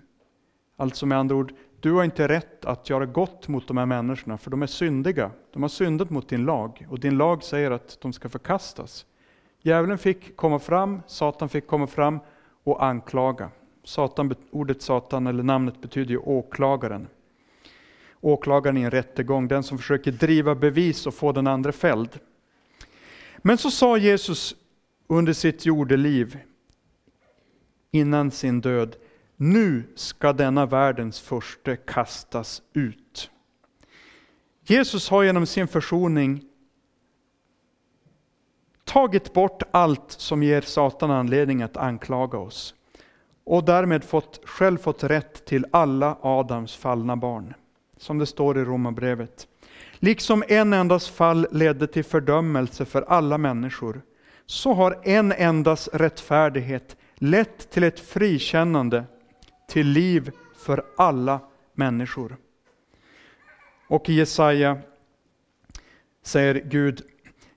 Alltså 0.77 1.05
med 1.05 1.17
andra 1.17 1.35
ord, 1.35 1.53
du 1.81 1.91
har 1.91 2.03
inte 2.03 2.27
rätt 2.27 2.65
att 2.65 2.89
göra 2.89 3.05
gott 3.05 3.47
mot 3.47 3.67
de 3.67 3.77
här 3.77 3.85
människorna, 3.85 4.37
för 4.37 4.51
de 4.51 4.61
är 4.61 4.67
syndiga. 4.67 5.31
De 5.53 5.61
har 5.61 5.69
syndat 5.69 6.09
mot 6.09 6.29
din 6.29 6.45
lag, 6.45 6.87
och 6.89 6.99
din 6.99 7.17
lag 7.17 7.43
säger 7.43 7.71
att 7.71 7.97
de 8.01 8.13
ska 8.13 8.29
förkastas. 8.29 9.05
Djävulen 9.61 9.97
fick 9.97 10.35
komma 10.35 10.59
fram, 10.59 11.01
Satan 11.07 11.49
fick 11.49 11.67
komma 11.67 11.87
fram 11.87 12.19
och 12.63 12.83
anklaga. 12.83 13.49
Satan, 13.83 14.35
ordet 14.51 14.81
Satan, 14.81 15.27
eller 15.27 15.43
namnet, 15.43 15.81
betyder 15.81 16.11
ju 16.11 16.17
åklagaren. 16.17 17.07
Åklagaren 18.21 18.77
i 18.77 18.81
en 18.81 18.91
rättegång, 18.91 19.47
den 19.47 19.63
som 19.63 19.77
försöker 19.77 20.11
driva 20.11 20.55
bevis 20.55 21.07
och 21.07 21.13
få 21.13 21.31
den 21.31 21.47
andra 21.47 21.71
fälld. 21.71 22.19
Men 23.37 23.57
så 23.57 23.71
sa 23.71 23.97
Jesus 23.97 24.55
under 25.07 25.33
sitt 25.33 25.65
jordeliv, 25.65 26.39
innan 27.91 28.31
sin 28.31 28.61
död, 28.61 28.95
nu 29.41 29.83
ska 29.95 30.33
denna 30.33 30.65
världens 30.65 31.19
första 31.19 31.75
kastas 31.75 32.61
ut. 32.73 33.31
Jesus 34.63 35.09
har 35.09 35.23
genom 35.23 35.45
sin 35.45 35.67
försoning 35.67 36.43
tagit 38.83 39.33
bort 39.33 39.63
allt 39.71 40.11
som 40.11 40.43
ger 40.43 40.61
Satan 40.61 41.11
anledning 41.11 41.61
att 41.61 41.77
anklaga 41.77 42.37
oss 42.37 42.75
och 43.43 43.63
därmed 43.63 44.03
fått, 44.03 44.41
själv 44.43 44.77
fått 44.77 45.03
rätt 45.03 45.45
till 45.45 45.65
alla 45.71 46.17
Adams 46.21 46.75
fallna 46.75 47.15
barn, 47.15 47.53
som 47.97 48.17
det 48.17 48.25
står 48.25 48.57
i 48.57 48.63
Romarbrevet. 48.63 49.47
Liksom 49.93 50.43
en 50.47 50.73
endas 50.73 51.09
fall 51.09 51.47
ledde 51.51 51.87
till 51.87 52.03
fördömelse 52.03 52.85
för 52.85 53.01
alla 53.01 53.37
människor, 53.37 54.01
så 54.45 54.73
har 54.73 54.99
en 55.03 55.31
endas 55.31 55.89
rättfärdighet 55.93 56.97
lett 57.15 57.71
till 57.71 57.83
ett 57.83 57.99
frikännande, 57.99 59.03
till 59.69 59.87
liv 59.87 60.31
för 60.55 60.85
alla 60.97 61.39
människor. 61.73 62.37
Och 63.87 64.09
i 64.09 64.13
Jesaja 64.13 64.77
säger 66.23 66.55
Gud, 66.55 67.01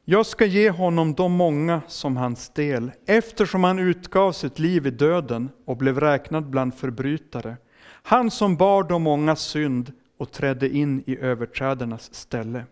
jag 0.04 0.26
ska 0.26 0.44
ge 0.44 0.70
honom 0.70 1.14
de 1.14 1.32
många 1.32 1.82
som 1.86 2.16
hans 2.16 2.48
del, 2.48 2.92
eftersom 3.06 3.64
han 3.64 3.78
utgav 3.78 4.32
sitt 4.32 4.58
liv 4.58 4.86
i 4.86 4.90
döden 4.90 5.50
och 5.64 5.76
blev 5.76 6.00
räknad 6.00 6.50
bland 6.50 6.74
förbrytare. 6.74 7.56
Han 8.02 8.30
som 8.30 8.56
bar 8.56 8.82
de 8.82 9.02
många 9.02 9.36
synd 9.36 9.92
och 10.16 10.32
trädde 10.32 10.68
in 10.68 11.02
i 11.06 11.18
överträdarnas 11.18 12.14
ställe. 12.14 12.64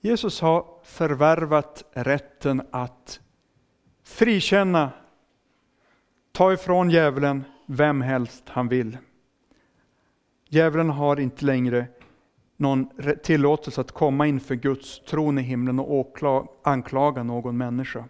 Jesus 0.00 0.40
har 0.40 0.66
förvärvat 0.84 1.84
rätten 1.92 2.62
att 2.70 3.20
frikänna, 4.04 4.90
ta 6.32 6.52
ifrån 6.52 6.90
djävulen 6.90 7.44
vem 7.66 8.00
helst 8.00 8.42
han 8.46 8.68
vill. 8.68 8.98
Djävulen 10.48 10.90
har 10.90 11.20
inte 11.20 11.44
längre 11.44 11.86
någon 12.56 12.88
tillåtelse 13.22 13.80
att 13.80 13.92
komma 13.92 14.26
inför 14.26 14.54
Guds 14.54 15.00
tron 15.00 15.38
i 15.38 15.42
himlen 15.42 15.78
och 15.78 16.18
anklaga 16.62 17.22
någon 17.22 17.56
människa. 17.56 18.04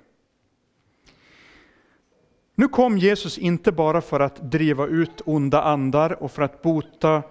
Nu 2.55 2.69
kom 2.69 2.99
Jesus 2.99 3.39
inte 3.39 3.73
bara 3.73 4.01
för 4.01 4.21
att 4.21 4.51
driva 4.51 4.87
ut 4.87 5.23
onda 5.25 5.63
andar 5.63 6.23
och 6.23 6.31
för 6.31 6.43
att 6.43 6.63
bota 6.63 7.23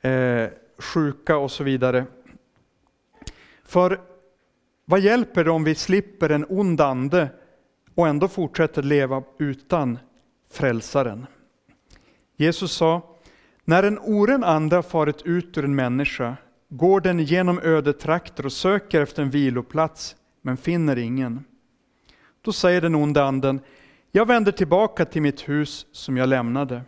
eh, 0.00 0.48
sjuka 0.78 1.36
och 1.36 1.50
så 1.50 1.64
vidare. 1.64 2.04
För 3.64 4.00
vad 4.84 5.00
hjälper 5.00 5.44
det 5.44 5.50
om 5.50 5.64
vi 5.64 5.74
slipper 5.74 6.30
en 6.30 6.46
ond 6.48 6.80
ande 6.80 7.28
och 7.94 8.08
ändå 8.08 8.28
fortsätter 8.28 8.82
leva 8.82 9.22
utan 9.38 9.98
frälsaren? 10.50 11.26
Jesus 12.36 12.72
sa, 12.72 13.02
när 13.64 13.82
en 13.82 13.98
oren 13.98 14.44
ande 14.44 14.76
har 14.76 14.82
farit 14.82 15.22
ut 15.22 15.58
ur 15.58 15.64
en 15.64 15.74
människa 15.74 16.36
går 16.68 17.00
den 17.00 17.18
genom 17.18 17.58
ödetrakter 17.58 18.46
och 18.46 18.52
söker 18.52 19.00
efter 19.00 19.22
en 19.22 19.30
viloplats, 19.30 20.16
men 20.42 20.56
finner 20.56 20.98
ingen. 20.98 21.44
Då 22.42 22.52
säger 22.52 22.80
den 22.80 22.94
onde 22.94 23.24
anden, 23.24 23.60
jag 24.12 24.26
vänder 24.26 24.52
tillbaka 24.52 25.04
till 25.04 25.22
mitt 25.22 25.48
hus 25.48 25.86
som 25.92 26.16
jag 26.16 26.28
lämnade. 26.28 26.82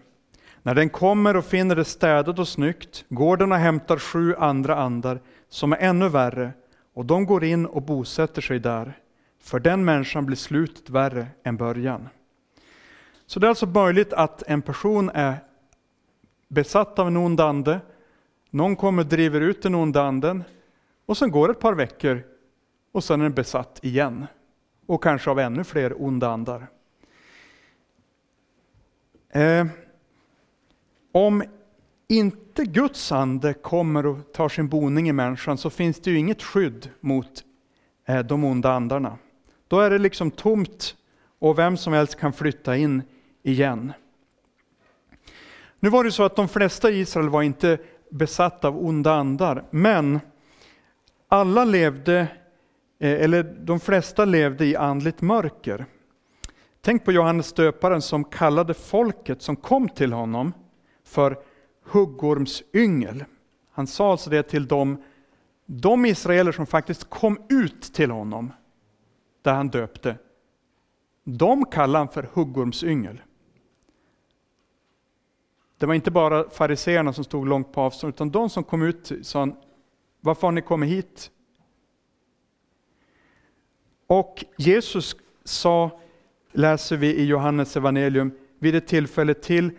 När 0.62 0.74
den 0.74 0.88
kommer 0.88 1.36
och 1.36 1.44
finner 1.44 1.76
det 1.76 1.84
städat 1.84 2.38
och 2.38 2.48
snyggt 2.48 3.04
går 3.08 3.36
den 3.36 3.52
och 3.52 3.58
hämtar 3.58 3.98
sju 3.98 4.34
andra 4.34 4.76
andar 4.76 5.20
som 5.48 5.72
är 5.72 5.76
ännu 5.76 6.08
värre, 6.08 6.52
och 6.94 7.06
de 7.06 7.26
går 7.26 7.44
in 7.44 7.66
och 7.66 7.82
bosätter 7.82 8.42
sig 8.42 8.58
där. 8.58 8.98
För 9.46 9.60
den 9.60 9.84
människan 9.84 10.26
blir 10.26 10.36
slutet 10.36 10.90
värre 10.90 11.26
än 11.42 11.56
början. 11.56 12.08
Så 13.26 13.40
det 13.40 13.46
är 13.46 13.48
alltså 13.48 13.66
möjligt 13.66 14.12
att 14.12 14.42
en 14.42 14.62
person 14.62 15.10
är 15.14 15.36
besatt 16.48 16.98
av 16.98 17.06
en 17.06 17.16
ond 17.16 17.40
ande, 17.40 17.80
någon 18.50 18.76
kommer 18.76 19.02
och 19.02 19.08
driver 19.08 19.40
ut 19.40 19.62
den 19.62 19.74
onda 19.74 20.02
anden, 20.02 20.44
Och 21.06 21.18
sen 21.18 21.30
går 21.30 21.50
ett 21.50 21.60
par 21.60 21.74
veckor 21.74 22.22
och 22.92 23.04
sen 23.04 23.20
är 23.20 23.24
den 23.24 23.34
besatt 23.34 23.78
igen. 23.82 24.26
Och 24.86 25.02
kanske 25.02 25.30
av 25.30 25.38
ännu 25.38 25.64
fler 25.64 26.02
onda 26.02 26.28
andar. 26.28 26.66
Eh, 29.28 29.66
om 31.12 31.44
inte 32.08 32.64
Guds 32.64 33.12
ande 33.12 33.54
kommer 33.54 34.06
och 34.06 34.32
tar 34.32 34.48
sin 34.48 34.68
boning 34.68 35.08
i 35.08 35.12
människan 35.12 35.58
så 35.58 35.70
finns 35.70 36.00
det 36.00 36.10
ju 36.10 36.18
inget 36.18 36.42
skydd 36.42 36.90
mot 37.00 37.44
eh, 38.04 38.18
de 38.18 38.44
onda 38.44 38.72
andarna. 38.72 39.18
Då 39.68 39.80
är 39.80 39.90
det 39.90 39.98
liksom 39.98 40.30
tomt 40.30 40.96
och 41.38 41.58
vem 41.58 41.76
som 41.76 41.92
helst 41.92 42.16
kan 42.16 42.32
flytta 42.32 42.76
in 42.76 43.02
igen. 43.42 43.92
Nu 45.80 45.88
var 45.88 46.04
det 46.04 46.12
så 46.12 46.22
att 46.22 46.36
de 46.36 46.48
flesta 46.48 46.90
i 46.90 47.00
Israel 47.00 47.28
var 47.28 47.42
inte 47.42 47.78
besatta 48.10 48.68
av 48.68 48.86
onda 48.86 49.14
andar, 49.14 49.64
men 49.70 50.20
alla 51.28 51.64
levde, 51.64 52.20
eh, 52.98 53.22
eller 53.22 53.42
de 53.42 53.80
flesta 53.80 54.24
levde 54.24 54.66
i 54.66 54.76
andligt 54.76 55.20
mörker. 55.20 55.86
Tänk 56.80 57.04
på 57.04 57.12
Johannes 57.12 57.52
döparen 57.52 58.02
som 58.02 58.24
kallade 58.24 58.74
folket 58.74 59.42
som 59.42 59.56
kom 59.56 59.88
till 59.88 60.12
honom 60.12 60.52
för 61.04 61.38
huggormsyngel. 61.84 63.24
Han 63.72 63.86
sa 63.86 64.10
alltså 64.10 64.30
det 64.30 64.42
till 64.42 64.66
dem, 64.66 65.02
de 65.66 66.06
israeler 66.06 66.52
som 66.52 66.66
faktiskt 66.66 67.10
kom 67.10 67.38
ut 67.48 67.82
till 67.82 68.10
honom, 68.10 68.52
där 69.46 69.54
han 69.54 69.68
döpte. 69.68 70.16
De 71.24 71.64
kallade 71.64 71.98
han 71.98 72.08
för 72.08 72.28
huggormsyngel. 72.32 73.22
Det 75.78 75.86
var 75.86 75.94
inte 75.94 76.10
bara 76.10 76.50
fariseerna 76.50 77.12
som 77.12 77.24
stod 77.24 77.48
långt 77.48 77.72
på 77.72 77.80
avstånd, 77.80 78.14
utan 78.14 78.30
de 78.30 78.50
som 78.50 78.64
kom 78.64 78.82
ut 78.82 79.12
sa 79.22 79.38
han, 79.38 79.56
varför 80.20 80.46
har 80.46 80.52
ni 80.52 80.62
kommit 80.62 80.90
hit? 80.90 81.30
Och 84.06 84.44
Jesus 84.56 85.16
sa, 85.44 86.00
läser 86.52 86.96
vi 86.96 87.14
i 87.14 87.24
Johannes 87.24 87.76
evangelium, 87.76 88.32
vid 88.58 88.74
ett 88.74 88.86
tillfälle 88.86 89.34
till 89.34 89.70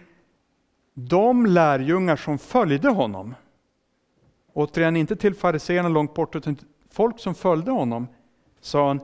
de 0.93 1.45
lärjungar 1.45 2.15
som 2.15 2.37
följde 2.37 2.89
honom. 2.89 3.35
Återigen, 4.53 4.95
inte 4.95 5.15
till 5.15 5.35
fariseerna 5.35 5.89
långt 5.89 6.13
bort, 6.13 6.35
utan 6.35 6.55
till 6.55 6.67
folk 6.89 7.19
som 7.19 7.35
följde 7.35 7.71
honom, 7.71 8.07
sa 8.61 8.87
han, 8.87 9.01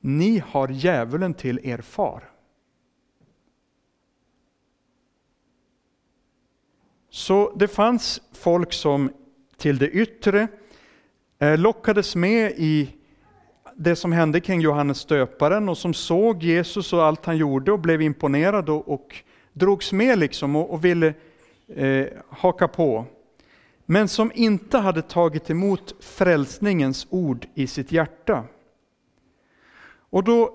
ni 0.00 0.42
har 0.46 0.68
djävulen 0.68 1.34
till 1.34 1.60
er 1.62 1.78
far. 1.78 2.30
Så 7.10 7.52
det 7.56 7.68
fanns 7.68 8.22
folk 8.32 8.72
som 8.72 9.10
till 9.56 9.78
det 9.78 9.90
yttre 9.90 10.48
eh, 11.38 11.58
lockades 11.58 12.16
med 12.16 12.52
i 12.56 12.90
det 13.76 13.96
som 13.96 14.12
hände 14.12 14.40
kring 14.40 14.60
Johannes 14.60 15.04
döparen 15.04 15.68
och 15.68 15.78
som 15.78 15.94
såg 15.94 16.42
Jesus 16.42 16.92
och 16.92 17.04
allt 17.04 17.26
han 17.26 17.36
gjorde 17.36 17.72
och 17.72 17.78
blev 17.78 18.02
imponerad 18.02 18.68
och, 18.68 18.88
och 18.88 19.16
drogs 19.52 19.92
med 19.92 20.18
liksom 20.18 20.56
och, 20.56 20.70
och 20.70 20.84
ville 20.84 21.14
eh, 21.68 22.06
haka 22.28 22.68
på. 22.68 23.04
Men 23.86 24.08
som 24.08 24.32
inte 24.34 24.78
hade 24.78 25.02
tagit 25.02 25.50
emot 25.50 25.94
frälsningens 26.00 27.06
ord 27.10 27.46
i 27.54 27.66
sitt 27.66 27.92
hjärta. 27.92 28.44
Och 30.10 30.24
då, 30.24 30.54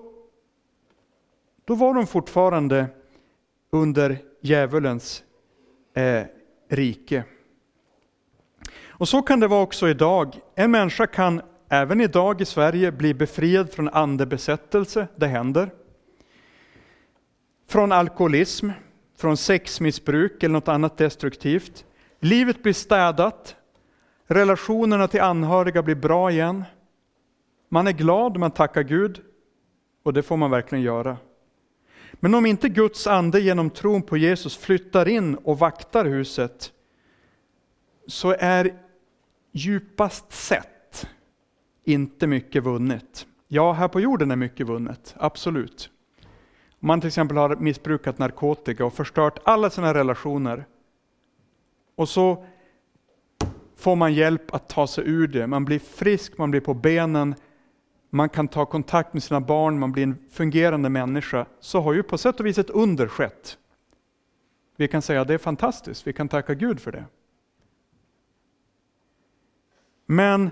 då 1.64 1.74
var 1.74 1.94
de 1.94 2.06
fortfarande 2.06 2.86
under 3.70 4.18
djävulens 4.40 5.22
eh, 5.94 6.22
rike. 6.68 7.24
Och 8.88 9.08
så 9.08 9.22
kan 9.22 9.40
det 9.40 9.48
vara 9.48 9.62
också 9.62 9.88
idag. 9.88 10.40
En 10.54 10.70
människa 10.70 11.06
kan 11.06 11.42
även 11.68 12.00
idag 12.00 12.40
i 12.40 12.44
Sverige 12.44 12.92
bli 12.92 13.14
befriad 13.14 13.70
från 13.70 13.88
andebesättelse, 13.88 15.08
det 15.16 15.26
händer. 15.26 15.70
Från 17.68 17.92
alkoholism, 17.92 18.70
från 19.18 19.36
sexmissbruk 19.36 20.42
eller 20.42 20.52
något 20.52 20.68
annat 20.68 20.98
destruktivt. 20.98 21.84
Livet 22.20 22.62
blir 22.62 22.72
städat, 22.72 23.56
relationerna 24.26 25.08
till 25.08 25.20
anhöriga 25.20 25.82
blir 25.82 25.94
bra 25.94 26.30
igen. 26.30 26.64
Man 27.68 27.86
är 27.86 27.92
glad, 27.92 28.36
man 28.36 28.50
tackar 28.50 28.82
Gud 28.82 29.22
och 30.06 30.12
det 30.12 30.22
får 30.22 30.36
man 30.36 30.50
verkligen 30.50 30.84
göra. 30.84 31.16
Men 32.12 32.34
om 32.34 32.46
inte 32.46 32.68
Guds 32.68 33.06
ande 33.06 33.40
genom 33.40 33.70
tron 33.70 34.02
på 34.02 34.16
Jesus 34.16 34.56
flyttar 34.56 35.08
in 35.08 35.34
och 35.34 35.58
vaktar 35.58 36.04
huset 36.04 36.72
så 38.06 38.34
är 38.38 38.74
djupast 39.52 40.32
sett 40.32 41.06
inte 41.84 42.26
mycket 42.26 42.64
vunnet. 42.64 43.26
Ja, 43.48 43.72
här 43.72 43.88
på 43.88 44.00
jorden 44.00 44.30
är 44.30 44.36
mycket 44.36 44.66
vunnet, 44.66 45.14
absolut. 45.18 45.90
Om 46.80 46.86
man 46.86 47.00
till 47.00 47.08
exempel 47.08 47.36
har 47.36 47.56
missbrukat 47.56 48.18
narkotika 48.18 48.84
och 48.84 48.94
förstört 48.94 49.38
alla 49.44 49.70
sina 49.70 49.94
relationer 49.94 50.64
och 51.94 52.08
så 52.08 52.44
får 53.76 53.96
man 53.96 54.14
hjälp 54.14 54.54
att 54.54 54.68
ta 54.68 54.86
sig 54.86 55.04
ur 55.08 55.28
det. 55.28 55.46
Man 55.46 55.64
blir 55.64 55.78
frisk, 55.78 56.38
man 56.38 56.50
blir 56.50 56.60
på 56.60 56.74
benen, 56.74 57.34
man 58.16 58.28
kan 58.28 58.48
ta 58.48 58.66
kontakt 58.66 59.12
med 59.12 59.22
sina 59.22 59.40
barn, 59.40 59.78
man 59.78 59.92
blir 59.92 60.02
en 60.02 60.18
fungerande 60.30 60.88
människa, 60.88 61.46
så 61.60 61.80
har 61.80 61.92
ju 61.92 62.02
på 62.02 62.18
sätt 62.18 62.40
och 62.40 62.46
vis 62.46 62.58
ett 62.58 62.70
under 62.70 63.08
skett. 63.08 63.58
Vi 64.76 64.88
kan 64.88 65.02
säga 65.02 65.20
att 65.20 65.28
det 65.28 65.34
är 65.34 65.38
fantastiskt, 65.38 66.06
vi 66.06 66.12
kan 66.12 66.28
tacka 66.28 66.54
Gud 66.54 66.80
för 66.80 66.92
det. 66.92 67.04
Men 70.06 70.50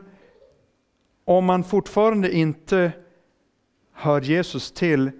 om 1.24 1.44
man 1.44 1.64
fortfarande 1.64 2.32
inte 2.32 2.92
hör 3.92 4.20
Jesus 4.20 4.72
till, 4.72 5.10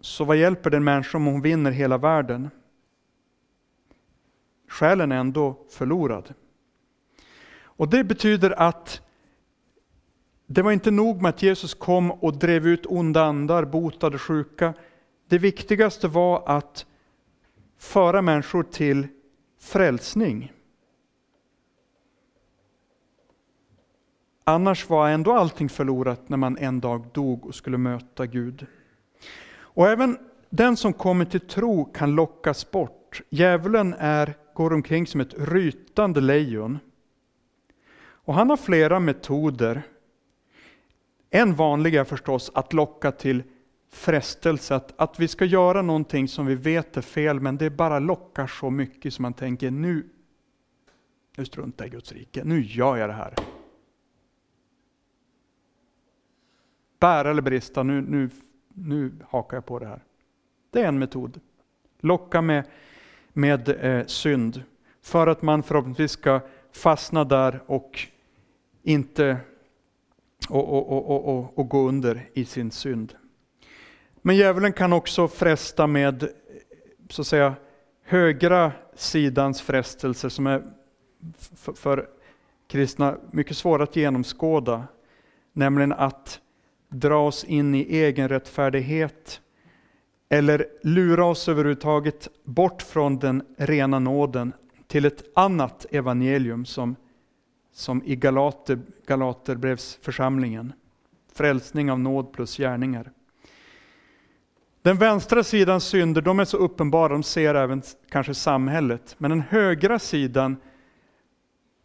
så 0.00 0.24
vad 0.24 0.36
hjälper 0.36 0.70
den 0.70 0.84
människa 0.84 1.18
om 1.18 1.26
hon 1.26 1.42
vinner 1.42 1.70
hela 1.70 1.98
världen? 1.98 2.50
Själen 4.68 5.12
är 5.12 5.16
ändå 5.16 5.66
förlorad. 5.70 6.34
Och 7.62 7.88
det 7.88 8.04
betyder 8.04 8.50
att 8.50 9.02
det 10.52 10.62
var 10.62 10.72
inte 10.72 10.90
nog 10.90 11.22
med 11.22 11.28
att 11.28 11.42
Jesus 11.42 11.74
kom 11.74 12.10
och 12.10 12.38
drev 12.38 12.66
ut 12.66 12.86
onda 12.86 13.24
andar, 13.24 13.64
botade 13.64 14.18
sjuka. 14.18 14.74
Det 15.28 15.38
viktigaste 15.38 16.08
var 16.08 16.42
att 16.46 16.86
föra 17.78 18.22
människor 18.22 18.62
till 18.62 19.06
frälsning. 19.60 20.52
Annars 24.44 24.88
var 24.88 25.08
ändå 25.08 25.32
allting 25.32 25.68
förlorat 25.68 26.28
när 26.28 26.36
man 26.36 26.58
en 26.58 26.80
dag 26.80 27.06
dog 27.12 27.46
och 27.46 27.54
skulle 27.54 27.78
möta 27.78 28.26
Gud. 28.26 28.66
Och 29.54 29.88
även 29.88 30.18
den 30.50 30.76
som 30.76 30.92
kommer 30.92 31.24
till 31.24 31.40
tro 31.40 31.84
kan 31.84 32.14
lockas 32.14 32.70
bort. 32.70 33.22
Djävulen 33.30 33.94
är, 33.98 34.34
går 34.54 34.72
omkring 34.72 35.06
som 35.06 35.20
ett 35.20 35.34
rytande 35.38 36.20
lejon. 36.20 36.78
Och 38.02 38.34
han 38.34 38.50
har 38.50 38.56
flera 38.56 39.00
metoder 39.00 39.82
en 41.34 41.54
vanlig 41.54 41.94
är 41.94 42.04
förstås 42.04 42.50
att 42.54 42.72
locka 42.72 43.12
till 43.12 43.42
frestelse, 43.90 44.74
att, 44.74 45.00
att 45.00 45.20
vi 45.20 45.28
ska 45.28 45.44
göra 45.44 45.82
någonting 45.82 46.28
som 46.28 46.46
vi 46.46 46.54
vet 46.54 46.96
är 46.96 47.02
fel, 47.02 47.40
men 47.40 47.56
det 47.56 47.70
bara 47.70 47.98
lockar 47.98 48.46
så 48.46 48.70
mycket 48.70 49.14
som 49.14 49.22
man 49.22 49.32
tänker 49.32 49.70
nu, 49.70 50.08
nu 51.36 51.44
struntar 51.44 51.84
jag 51.84 51.92
i 51.92 51.96
Guds 51.96 52.12
rike, 52.12 52.44
nu 52.44 52.60
gör 52.62 52.96
jag 52.96 53.08
det 53.08 53.12
här. 53.12 53.34
Bära 57.00 57.30
eller 57.30 57.42
brista, 57.42 57.82
nu, 57.82 58.00
nu, 58.00 58.30
nu 58.68 59.12
hakar 59.28 59.56
jag 59.56 59.66
på 59.66 59.78
det 59.78 59.86
här. 59.86 60.02
Det 60.70 60.80
är 60.80 60.88
en 60.88 60.98
metod. 60.98 61.40
Locka 62.00 62.42
med, 62.42 62.64
med 63.32 63.68
eh, 63.68 64.06
synd, 64.06 64.62
för 65.02 65.26
att 65.26 65.42
man 65.42 65.62
förhoppningsvis 65.62 66.10
ska 66.10 66.40
fastna 66.72 67.24
där 67.24 67.62
och 67.66 68.08
inte 68.82 69.36
och, 70.48 70.68
och, 70.68 70.92
och, 70.92 71.28
och, 71.28 71.58
och 71.58 71.68
gå 71.68 71.88
under 71.88 72.28
i 72.34 72.44
sin 72.44 72.70
synd. 72.70 73.14
Men 74.22 74.36
djävulen 74.36 74.72
kan 74.72 74.92
också 74.92 75.28
fresta 75.28 75.86
med 75.86 76.28
så 77.10 77.22
att 77.22 77.26
säga, 77.26 77.54
högra 78.04 78.72
sidans 78.94 79.62
frestelser 79.62 80.28
som 80.28 80.46
är 80.46 80.62
för, 81.38 81.72
för 81.72 82.08
kristna 82.68 83.16
mycket 83.30 83.56
svåra 83.56 83.82
att 83.82 83.96
genomskåda. 83.96 84.84
Nämligen 85.52 85.92
att 85.92 86.40
dra 86.88 87.26
oss 87.26 87.44
in 87.44 87.74
i 87.74 87.96
egen 87.96 88.28
rättfärdighet 88.28 89.40
eller 90.28 90.66
lura 90.82 91.24
oss 91.24 91.48
överhuvudtaget 91.48 92.28
bort 92.44 92.82
från 92.82 93.18
den 93.18 93.42
rena 93.58 93.98
nåden 93.98 94.52
till 94.86 95.04
ett 95.04 95.24
annat 95.34 95.86
evangelium 95.90 96.64
som 96.64 96.96
som 97.72 98.02
i 98.04 98.16
Galater, 98.16 98.78
Galaterbrevsförsamlingen. 99.06 100.72
Frälsning 101.32 101.90
av 101.90 102.00
nåd 102.00 102.32
plus 102.32 102.56
gärningar. 102.56 103.12
Den 104.82 104.96
vänstra 104.96 105.44
sidans 105.44 105.84
synder 105.84 106.22
de 106.22 106.40
är 106.40 106.44
så 106.44 106.56
uppenbara, 106.56 107.12
de 107.12 107.22
ser 107.22 107.54
även 107.54 107.82
kanske 108.08 108.34
samhället. 108.34 109.14
Men 109.18 109.30
den 109.30 109.40
högra 109.40 109.98
sidan 109.98 110.56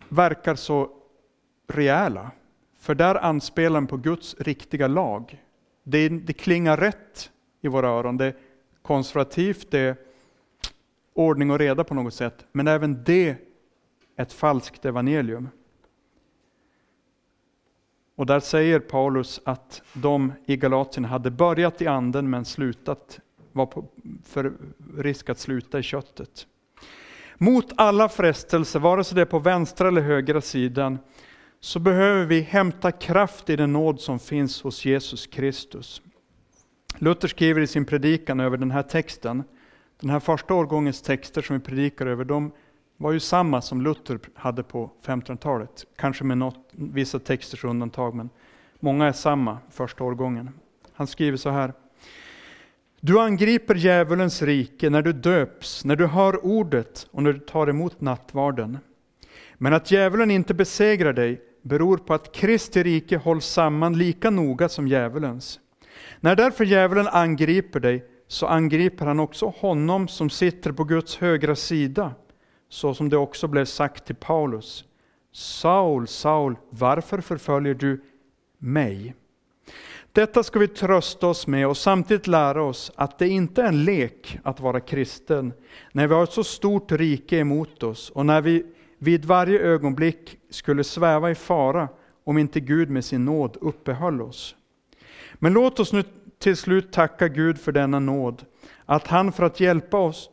verkar 0.10 0.56
så 0.56 0.90
rejäla. 1.68 2.32
För 2.80 2.96
där 2.96 3.16
anspelar 3.16 3.80
den 3.80 3.88
på 3.88 3.98
Guds 3.98 4.36
riktiga 4.40 4.88
lag. 4.88 5.44
Det, 5.84 6.10
det 6.10 6.34
klingar 6.34 6.78
rätt 6.78 7.32
i 7.62 7.68
våra 7.68 7.90
öron. 7.90 8.18
Det 8.18 8.26
är 8.26 8.36
konservativt, 8.82 9.72
det 9.72 9.80
är 9.80 9.96
ordning 11.14 11.52
och 11.52 11.60
reda 11.60 11.84
på 11.84 11.94
något 11.94 12.14
sätt. 12.14 12.46
Men 12.52 12.68
även 12.68 13.04
det 13.04 13.30
är 13.30 13.38
ett 14.18 14.34
falskt 14.34 14.86
evangelium. 14.86 15.50
Och 18.18 18.26
där 18.26 18.40
säger 18.40 18.80
Paulus 18.80 19.42
att 19.46 19.82
de 19.94 20.34
i 20.46 20.58
Galatien 20.58 21.06
hade 21.06 21.32
börjat 21.32 21.82
i 21.82 21.88
anden 21.88 22.30
men 22.30 22.46
slutat, 22.46 23.20
var 23.52 23.66
på, 23.66 23.86
för 24.26 24.54
risk 24.98 25.30
att 25.30 25.40
sluta 25.40 25.80
i 25.80 25.84
köttet. 25.84 26.48
Mot 27.38 27.74
alla 27.76 28.10
frestelser, 28.10 28.80
vare 28.80 29.04
sig 29.04 29.16
det 29.16 29.22
är 29.22 29.26
på 29.26 29.40
vänstra 29.40 29.88
eller 29.88 30.02
högra 30.02 30.42
sidan, 30.42 31.00
så 31.60 31.80
behöver 31.80 32.26
vi 32.26 32.42
hämta 32.42 32.92
kraft 32.92 33.50
i 33.50 33.56
den 33.56 33.74
nåd 33.74 34.02
som 34.02 34.20
finns 34.20 34.62
hos 34.62 34.86
Jesus 34.86 35.28
Kristus. 35.28 36.02
Luther 36.98 37.28
skriver 37.28 37.62
i 37.62 37.68
sin 37.68 37.86
predikan 37.86 38.40
över 38.40 38.58
den 38.58 38.72
här 38.72 38.84
texten, 38.84 39.44
den 40.00 40.10
här 40.10 40.20
första 40.20 40.54
årgångens 40.54 41.02
texter 41.02 41.42
som 41.42 41.58
vi 41.58 41.66
predikar 41.66 42.06
över, 42.06 42.26
de 42.26 42.52
var 42.98 43.12
ju 43.12 43.20
samma 43.20 43.62
som 43.62 43.82
Luther 43.82 44.20
hade 44.36 44.64
på 44.64 44.92
1500-talet. 45.06 45.86
Kanske 45.96 46.24
med 46.24 46.38
något, 46.38 46.70
vissa 46.72 47.20
texters 47.20 47.64
undantag, 47.64 48.16
men 48.16 48.30
många 48.80 49.06
är 49.06 49.12
samma 49.12 49.58
första 49.70 50.04
årgången. 50.04 50.50
Han 50.94 51.08
skriver 51.08 51.38
så 51.38 51.50
här. 51.50 51.74
Du 53.02 53.20
angriper 53.20 53.76
djävulens 53.76 54.42
rike 54.42 54.90
när 54.90 55.02
du 55.02 55.14
döps, 55.14 55.86
när 55.86 55.96
du 55.96 56.08
hör 56.08 56.46
ordet 56.46 57.08
och 57.12 57.24
när 57.24 57.34
du 57.34 57.40
tar 57.40 57.68
emot 57.68 58.02
nattvarden. 58.02 58.78
Men 59.58 59.74
att 59.74 59.92
djävulen 59.92 60.32
inte 60.32 60.54
besegrar 60.54 61.14
dig 61.14 61.42
beror 61.62 61.98
på 61.98 62.14
att 62.14 62.36
Kristi 62.36 62.84
rike 62.84 63.18
hålls 63.18 63.46
samman 63.46 63.98
lika 63.98 64.30
noga 64.30 64.70
som 64.70 64.88
djävulens. 64.88 65.60
När 66.20 66.36
därför 66.36 66.66
djävulen 66.66 67.08
angriper 67.08 67.80
dig, 67.80 68.06
så 68.28 68.48
angriper 68.48 69.06
han 69.06 69.20
också 69.20 69.54
honom 69.58 70.08
som 70.08 70.30
sitter 70.30 70.72
på 70.72 70.84
Guds 70.84 71.18
högra 71.18 71.56
sida, 71.56 72.14
så 72.70 72.94
som 72.94 73.10
det 73.10 73.18
också 73.18 73.48
blev 73.48 73.66
sagt 73.66 74.06
till 74.06 74.16
Paulus. 74.16 74.86
Saul, 75.32 76.08
Saul, 76.08 76.56
varför 76.70 77.22
förföljer 77.22 77.74
du 77.74 78.04
mig? 78.58 79.16
Detta 80.12 80.44
ska 80.44 80.60
vi 80.60 80.68
trösta 80.68 81.28
oss 81.28 81.48
med 81.48 81.68
och 81.68 81.78
samtidigt 81.78 82.28
lära 82.28 82.64
oss 82.64 82.92
att 82.96 83.20
det 83.20 83.28
inte 83.28 83.62
är 83.62 83.68
en 83.68 83.84
lek 83.84 84.40
att 84.44 84.60
vara 84.60 84.80
kristen, 84.80 85.54
när 85.92 86.08
vi 86.08 86.14
har 86.14 86.24
ett 86.24 86.32
så 86.32 86.44
stort 86.44 86.92
rike 86.92 87.38
emot 87.38 87.84
oss 87.84 88.10
och 88.10 88.26
när 88.26 88.42
vi 88.42 88.66
vid 88.98 89.26
varje 89.26 89.60
ögonblick 89.60 90.38
skulle 90.50 90.84
sväva 90.84 91.32
i 91.32 91.36
fara 91.36 91.90
om 92.24 92.38
inte 92.38 92.60
Gud 92.60 92.90
med 92.90 93.06
sin 93.06 93.26
nåd 93.26 93.58
uppehöll 93.62 94.22
oss. 94.22 94.56
Men 95.34 95.54
låt 95.54 95.80
oss 95.80 95.94
nu 95.94 96.04
till 96.40 96.58
slut 96.58 96.92
tacka 96.92 97.28
Gud 97.28 97.58
för 97.60 97.72
denna 97.72 98.00
nåd, 98.00 98.46
att 98.86 99.08
han 99.08 99.32
för 99.32 99.44
att 99.44 99.60
hjälpa 99.60 99.98
oss, 99.98 100.30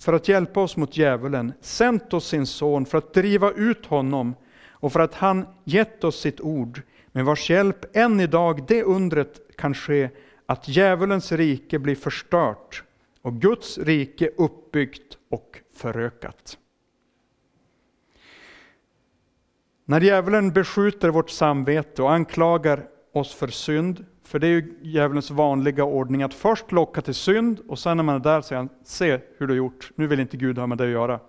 för 0.00 0.12
att 0.12 0.28
hjälpa 0.28 0.60
oss 0.60 0.76
mot 0.76 0.96
djävulen 0.96 1.52
sänt 1.60 2.14
oss 2.14 2.28
sin 2.28 2.46
son 2.46 2.86
för 2.86 2.98
att 2.98 3.14
driva 3.14 3.50
ut 3.50 3.86
honom 3.86 4.34
och 4.68 4.92
för 4.92 5.00
att 5.00 5.14
han 5.14 5.46
gett 5.64 6.04
oss 6.04 6.20
sitt 6.20 6.40
ord, 6.40 6.82
med 7.12 7.24
vars 7.24 7.50
hjälp 7.50 7.96
än 7.96 8.20
idag 8.20 8.64
det 8.68 8.82
undret 8.82 9.40
kan 9.56 9.74
ske 9.74 10.10
att 10.46 10.68
djävulens 10.68 11.32
rike 11.32 11.78
blir 11.78 11.94
förstört 11.94 12.82
och 13.22 13.40
Guds 13.40 13.78
rike 13.78 14.30
uppbyggt 14.36 15.18
och 15.30 15.60
förökat. 15.76 16.58
När 19.84 20.00
djävulen 20.00 20.52
beskjuter 20.52 21.08
vårt 21.08 21.30
samvete 21.30 22.02
och 22.02 22.12
anklagar 22.12 22.88
oss 23.12 23.34
för 23.34 23.48
synd, 23.48 24.04
för 24.24 24.38
det 24.38 24.46
är 24.46 24.50
ju 24.50 24.78
djävulens 24.82 25.30
vanliga 25.30 25.84
ordning 25.84 26.22
att 26.22 26.34
först 26.34 26.72
locka 26.72 27.02
till 27.02 27.14
synd 27.14 27.60
och 27.68 27.78
sen 27.78 27.96
när 27.96 28.04
man 28.04 28.14
är 28.14 28.18
där 28.18 28.40
säger 28.40 28.58
han, 28.58 28.68
se 28.84 29.20
hur 29.38 29.46
du 29.46 29.52
har 29.52 29.58
gjort, 29.58 29.90
nu 29.94 30.06
vill 30.06 30.20
inte 30.20 30.36
Gud 30.36 30.58
ha 30.58 30.66
med 30.66 30.78
dig 30.78 30.86
att 30.86 30.92
göra. 30.92 31.20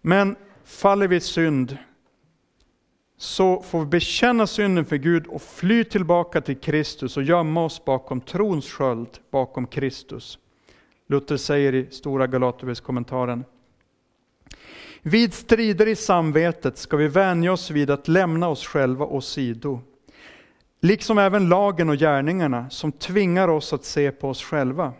Men 0.00 0.36
faller 0.64 1.08
vi 1.08 1.16
i 1.16 1.20
synd 1.20 1.78
så 3.16 3.62
får 3.62 3.80
vi 3.80 3.86
bekänna 3.86 4.46
synden 4.46 4.84
för 4.84 4.96
Gud 4.96 5.26
och 5.26 5.42
fly 5.42 5.84
tillbaka 5.84 6.40
till 6.40 6.56
Kristus 6.56 7.16
och 7.16 7.22
gömma 7.22 7.64
oss 7.64 7.84
bakom 7.84 8.20
trons 8.20 8.70
sköld, 8.70 9.18
bakom 9.30 9.66
Kristus. 9.66 10.38
Luther 11.06 11.36
säger 11.36 11.74
i 11.74 11.90
Stora 11.90 12.26
Galaterbrevet-kommentaren 12.26 13.44
vid 15.06 15.34
strider 15.34 15.88
i 15.88 15.96
samvetet 15.96 16.78
ska 16.78 16.96
vi 16.96 17.08
vänja 17.08 17.52
oss 17.52 17.70
vid 17.70 17.90
att 17.90 18.08
lämna 18.08 18.48
oss 18.48 18.66
själva 18.66 19.06
åsido, 19.06 19.80
liksom 20.84 21.18
även 21.18 21.48
lagen 21.48 21.88
och 21.88 21.96
gärningarna 21.96 22.70
som 22.70 22.92
tvingar 22.92 23.48
oss 23.48 23.72
att 23.72 23.84
se 23.84 24.10
på 24.10 24.28
oss 24.28 24.42
själva. 24.42 24.92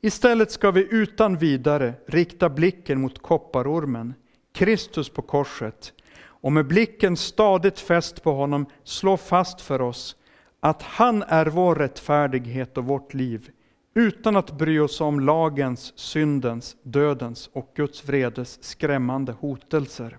Istället 0.00 0.50
ska 0.50 0.70
vi 0.70 0.88
utan 0.90 1.36
vidare 1.36 1.94
rikta 2.06 2.48
blicken 2.48 3.00
mot 3.00 3.22
kopparormen, 3.22 4.14
Kristus 4.52 5.08
på 5.08 5.22
korset, 5.22 5.92
och 6.22 6.52
med 6.52 6.66
blicken 6.66 7.16
stadigt 7.16 7.80
fäst 7.80 8.22
på 8.22 8.32
honom 8.32 8.66
slå 8.84 9.16
fast 9.16 9.60
för 9.60 9.80
oss 9.80 10.16
att 10.60 10.82
han 10.82 11.22
är 11.22 11.46
vår 11.46 11.74
rättfärdighet 11.74 12.78
och 12.78 12.84
vårt 12.84 13.14
liv, 13.14 13.50
utan 13.94 14.36
att 14.36 14.58
bry 14.58 14.78
oss 14.78 15.00
om 15.00 15.20
lagens, 15.20 15.98
syndens, 15.98 16.76
dödens 16.82 17.50
och 17.52 17.72
Guds 17.74 18.04
vredes 18.04 18.64
skrämmande 18.64 19.32
hotelser. 19.32 20.18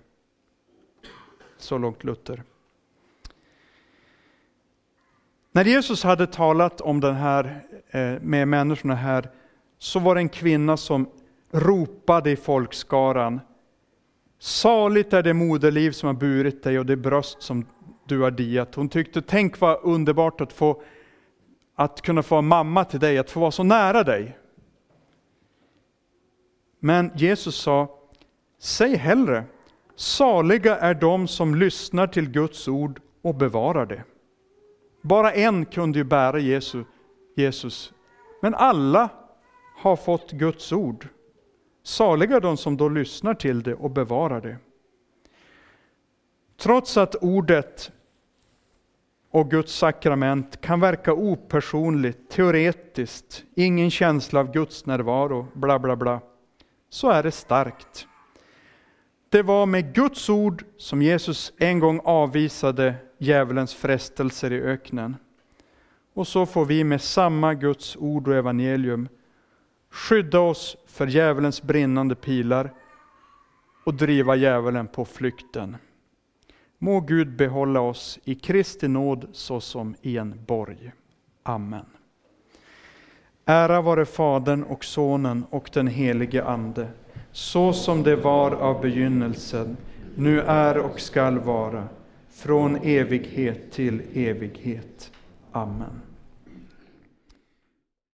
Så 1.58 1.78
långt 1.78 2.04
Luther. 2.04 2.42
När 5.58 5.64
Jesus 5.64 6.04
hade 6.04 6.26
talat 6.26 6.80
om 6.80 7.00
den 7.00 7.14
här 7.14 7.64
eh, 7.90 8.20
med 8.20 8.48
människorna 8.48 8.94
här 8.94 9.30
så 9.78 9.98
var 9.98 10.14
det 10.14 10.20
en 10.20 10.28
kvinna 10.28 10.76
som 10.76 11.08
ropade 11.50 12.30
i 12.30 12.36
folkskaran 12.36 13.40
Saligt 14.38 15.12
är 15.12 15.22
det 15.22 15.34
moderliv 15.34 15.90
som 15.90 16.06
har 16.06 16.14
burit 16.14 16.62
dig 16.62 16.78
och 16.78 16.86
det 16.86 16.96
bröst 16.96 17.42
som 17.42 17.66
du 18.06 18.20
har 18.20 18.30
diat. 18.30 18.74
Hon 18.74 18.88
tyckte, 18.88 19.22
tänk 19.22 19.60
vad 19.60 19.78
underbart 19.82 20.40
att 20.40 20.52
få 20.52 20.82
att 21.74 22.02
kunna 22.02 22.22
få 22.22 22.42
mamma 22.42 22.84
till 22.84 23.00
dig, 23.00 23.18
att 23.18 23.30
få 23.30 23.40
vara 23.40 23.50
så 23.50 23.62
nära 23.62 24.02
dig. 24.02 24.38
Men 26.80 27.10
Jesus 27.14 27.56
sa, 27.56 27.98
säg 28.58 28.96
hellre, 28.96 29.44
saliga 29.96 30.76
är 30.76 30.94
de 30.94 31.28
som 31.28 31.54
lyssnar 31.54 32.06
till 32.06 32.30
Guds 32.30 32.68
ord 32.68 33.00
och 33.22 33.34
bevarar 33.34 33.86
det. 33.86 34.04
Bara 35.00 35.32
en 35.32 35.64
kunde 35.64 35.98
ju 35.98 36.04
bära 36.04 36.38
Jesus, 37.36 37.92
men 38.42 38.54
alla 38.54 39.08
har 39.76 39.96
fått 39.96 40.30
Guds 40.30 40.72
ord. 40.72 41.08
Saliga 41.82 42.40
de 42.40 42.56
som 42.56 42.76
då 42.76 42.88
lyssnar 42.88 43.34
till 43.34 43.62
det 43.62 43.74
och 43.74 43.90
bevarar 43.90 44.40
det. 44.40 44.56
Trots 46.56 46.96
att 46.96 47.14
ordet 47.14 47.92
och 49.30 49.50
Guds 49.50 49.72
sakrament 49.72 50.60
kan 50.60 50.80
verka 50.80 51.12
opersonligt, 51.12 52.30
teoretiskt, 52.30 53.44
ingen 53.54 53.90
känsla 53.90 54.40
av 54.40 54.52
Guds 54.52 54.86
närvaro, 54.86 55.46
bla 55.54 55.78
bla 55.78 55.96
bla, 55.96 56.20
så 56.88 57.10
är 57.10 57.22
det 57.22 57.30
starkt. 57.30 58.06
Det 59.30 59.42
var 59.42 59.66
med 59.66 59.94
Guds 59.94 60.28
ord 60.28 60.64
som 60.76 61.02
Jesus 61.02 61.52
en 61.58 61.78
gång 61.78 62.00
avvisade 62.04 62.94
djävulens 63.18 63.74
frestelser 63.74 64.52
i 64.52 64.60
öknen. 64.60 65.16
Och 66.14 66.28
så 66.28 66.46
får 66.46 66.64
vi 66.64 66.84
med 66.84 67.02
samma 67.02 67.54
Guds 67.54 67.96
ord 67.96 68.28
och 68.28 68.34
evangelium 68.34 69.08
skydda 69.90 70.40
oss 70.40 70.76
för 70.86 71.06
djävulens 71.06 71.62
brinnande 71.62 72.14
pilar 72.14 72.72
och 73.84 73.94
driva 73.94 74.36
djävulen 74.36 74.86
på 74.86 75.04
flykten. 75.04 75.76
Må 76.78 77.00
Gud 77.00 77.36
behålla 77.36 77.80
oss 77.80 78.18
i 78.24 78.34
Kristi 78.34 78.88
nåd 78.88 79.28
såsom 79.32 79.94
i 80.02 80.18
en 80.18 80.44
borg. 80.46 80.92
Amen. 81.42 81.86
Ära 83.44 83.80
vare 83.80 84.06
Fadern 84.06 84.62
och 84.62 84.84
Sonen 84.84 85.44
och 85.50 85.70
den 85.72 85.86
helige 85.86 86.44
Ande, 86.44 86.88
så 87.38 87.72
som 87.72 88.02
det 88.02 88.16
var 88.16 88.50
av 88.50 88.80
begynnelsen, 88.80 89.76
nu 90.16 90.40
är 90.40 90.78
och 90.78 91.00
skall 91.00 91.38
vara, 91.38 91.88
från 92.30 92.76
evighet 92.76 93.72
till 93.72 94.02
evighet. 94.14 95.10
Amen. 95.52 96.00